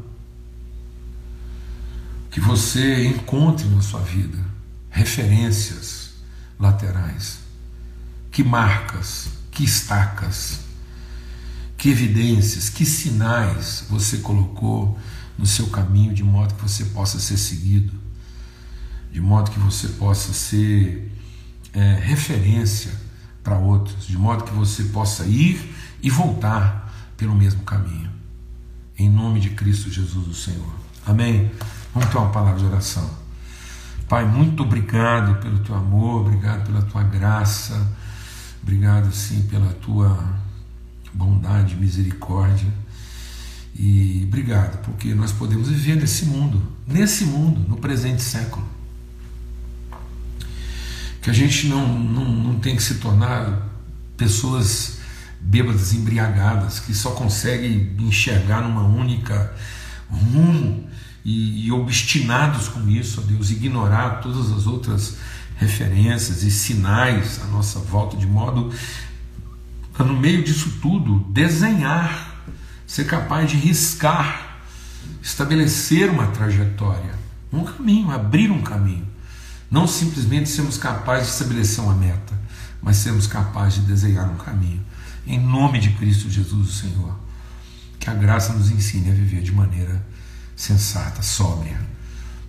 Que 2.29 2.39
você 2.39 3.07
encontre 3.07 3.67
na 3.67 3.81
sua 3.81 4.01
vida 4.01 4.37
referências 4.89 6.11
laterais, 6.59 7.39
que 8.31 8.43
marcas, 8.43 9.27
que 9.51 9.63
estacas, 9.63 10.59
que 11.77 11.89
evidências, 11.89 12.69
que 12.69 12.85
sinais 12.85 13.85
você 13.89 14.17
colocou 14.17 14.97
no 15.37 15.45
seu 15.45 15.67
caminho, 15.67 16.13
de 16.13 16.23
modo 16.23 16.53
que 16.53 16.61
você 16.61 16.85
possa 16.85 17.19
ser 17.19 17.37
seguido, 17.37 17.93
de 19.11 19.21
modo 19.21 19.51
que 19.51 19.59
você 19.59 19.89
possa 19.89 20.33
ser 20.33 21.11
é, 21.73 21.95
referência 21.95 22.91
para 23.43 23.57
outros, 23.57 24.07
de 24.07 24.17
modo 24.17 24.43
que 24.43 24.53
você 24.53 24.83
possa 24.85 25.25
ir 25.25 25.75
e 26.01 26.09
voltar 26.09 27.13
pelo 27.17 27.35
mesmo 27.35 27.63
caminho. 27.63 28.09
em 28.97 29.09
nome 29.09 29.41
de 29.41 29.49
Cristo 29.49 29.89
Jesus, 29.91 30.27
o 30.27 30.33
Senhor. 30.33 30.73
Amém? 31.05 31.51
Vamos 31.93 32.09
ter 32.09 32.17
uma 32.17 32.29
palavra 32.29 32.59
de 32.59 32.65
oração. 32.65 33.09
Pai, 34.07 34.25
muito 34.25 34.63
obrigado 34.63 35.41
pelo 35.41 35.59
teu 35.59 35.75
amor, 35.75 36.21
obrigado 36.21 36.65
pela 36.65 36.81
tua 36.81 37.03
graça, 37.03 37.91
obrigado, 38.61 39.11
sim, 39.11 39.41
pela 39.43 39.73
tua 39.73 40.17
bondade, 41.13 41.75
misericórdia. 41.75 42.71
E 43.77 44.23
obrigado, 44.27 44.81
porque 44.83 45.13
nós 45.13 45.31
podemos 45.31 45.67
viver 45.67 45.95
nesse 45.95 46.25
mundo, 46.25 46.61
nesse 46.87 47.25
mundo, 47.25 47.67
no 47.67 47.77
presente 47.77 48.21
século. 48.21 48.65
Que 51.21 51.29
a 51.29 51.33
gente 51.33 51.67
não, 51.67 51.87
não, 51.87 52.25
não 52.25 52.59
tem 52.59 52.75
que 52.75 52.83
se 52.83 52.95
tornar 52.95 53.67
pessoas 54.15 54.99
bêbadas, 55.41 55.93
embriagadas, 55.93 56.79
que 56.79 56.93
só 56.93 57.11
conseguem 57.11 57.95
enxergar 57.99 58.61
numa 58.61 58.83
única 58.83 59.53
rumo 60.09 60.87
e, 61.23 61.65
e 61.65 61.71
obstinados 61.71 62.67
com 62.67 62.87
isso, 62.87 63.21
ó 63.21 63.23
Deus, 63.23 63.51
ignorar 63.51 64.21
todas 64.21 64.51
as 64.51 64.65
outras 64.67 65.17
referências 65.57 66.43
e 66.43 66.51
sinais 66.51 67.41
à 67.43 67.47
nossa 67.47 67.79
volta, 67.79 68.15
de 68.15 68.27
modo 68.27 68.71
a, 69.97 70.03
no 70.03 70.19
meio 70.19 70.43
disso 70.43 70.77
tudo, 70.81 71.19
desenhar, 71.31 72.34
ser 72.95 73.07
capaz 73.07 73.51
de 73.51 73.57
riscar, 73.57 74.57
estabelecer 75.21 76.09
uma 76.09 76.27
trajetória, 76.27 77.13
um 77.51 77.65
caminho, 77.65 78.09
abrir 78.09 78.49
um 78.49 78.61
caminho. 78.61 79.05
Não 79.69 79.85
simplesmente 79.85 80.47
sermos 80.47 80.77
capazes 80.77 81.27
de 81.27 81.33
estabelecer 81.33 81.83
uma 81.83 81.93
meta, 81.93 82.33
mas 82.81 82.95
sermos 82.95 83.27
capazes 83.27 83.81
de 83.81 83.87
desenhar 83.87 84.29
um 84.29 84.37
caminho. 84.37 84.81
Em 85.27 85.37
nome 85.37 85.77
de 85.77 85.89
Cristo 85.89 86.29
Jesus, 86.29 86.69
o 86.69 86.71
Senhor. 86.71 87.19
Que 87.99 88.09
a 88.09 88.13
graça 88.13 88.53
nos 88.53 88.71
ensine 88.71 89.11
a 89.11 89.13
viver 89.13 89.41
de 89.41 89.51
maneira 89.51 90.01
sensata, 90.55 91.21
sóbria. 91.21 91.77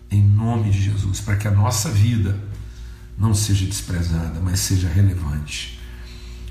Em 0.09 0.23
nome 0.23 0.71
de 0.71 0.81
Jesus, 0.81 1.21
para 1.21 1.35
que 1.35 1.49
a 1.49 1.51
nossa 1.51 1.91
vida 1.91 2.39
não 3.19 3.35
seja 3.35 3.67
desprezada, 3.67 4.39
mas 4.41 4.61
seja 4.61 4.89
relevante. 4.89 5.81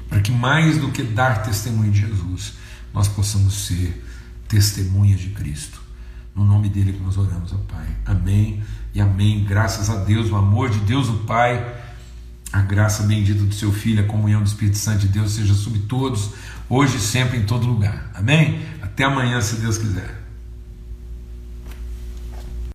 Para 0.10 0.20
que 0.20 0.34
mais 0.34 0.80
do 0.80 0.92
que 0.92 1.02
dar 1.02 1.44
testemunho 1.44 1.94
de 1.94 2.02
Jesus, 2.02 2.65
nós 2.96 3.08
possamos 3.08 3.68
ser 3.68 4.04
testemunhas 4.48 5.20
de 5.20 5.30
Cristo. 5.30 5.80
No 6.34 6.44
nome 6.44 6.70
dele 6.70 6.94
que 6.94 7.04
nós 7.04 7.18
oramos, 7.18 7.54
ó 7.54 7.58
Pai. 7.58 7.88
Amém 8.06 8.64
e 8.94 9.00
amém. 9.00 9.46
Graças 9.46 9.90
a 9.90 9.98
Deus, 9.98 10.32
o 10.32 10.36
amor 10.36 10.70
de 10.72 10.80
Deus, 10.80 11.10
o 11.10 11.18
Pai 11.20 11.84
a 12.56 12.62
graça 12.62 13.04
bendita 13.04 13.44
do 13.44 13.54
seu 13.54 13.70
Filho, 13.70 14.02
a 14.02 14.08
comunhão 14.08 14.42
do 14.42 14.48
Espírito 14.48 14.78
Santo 14.78 15.00
de 15.00 15.10
Deus 15.10 15.34
seja 15.34 15.54
sobre 15.54 15.80
todos, 15.80 16.30
hoje 16.70 16.96
e 16.96 17.00
sempre, 17.02 17.38
em 17.38 17.46
todo 17.46 17.68
lugar. 17.68 18.10
Amém? 18.14 18.62
Até 18.82 19.04
amanhã, 19.04 19.42
se 19.42 19.58
Deus 19.58 19.78
quiser. 19.78 20.25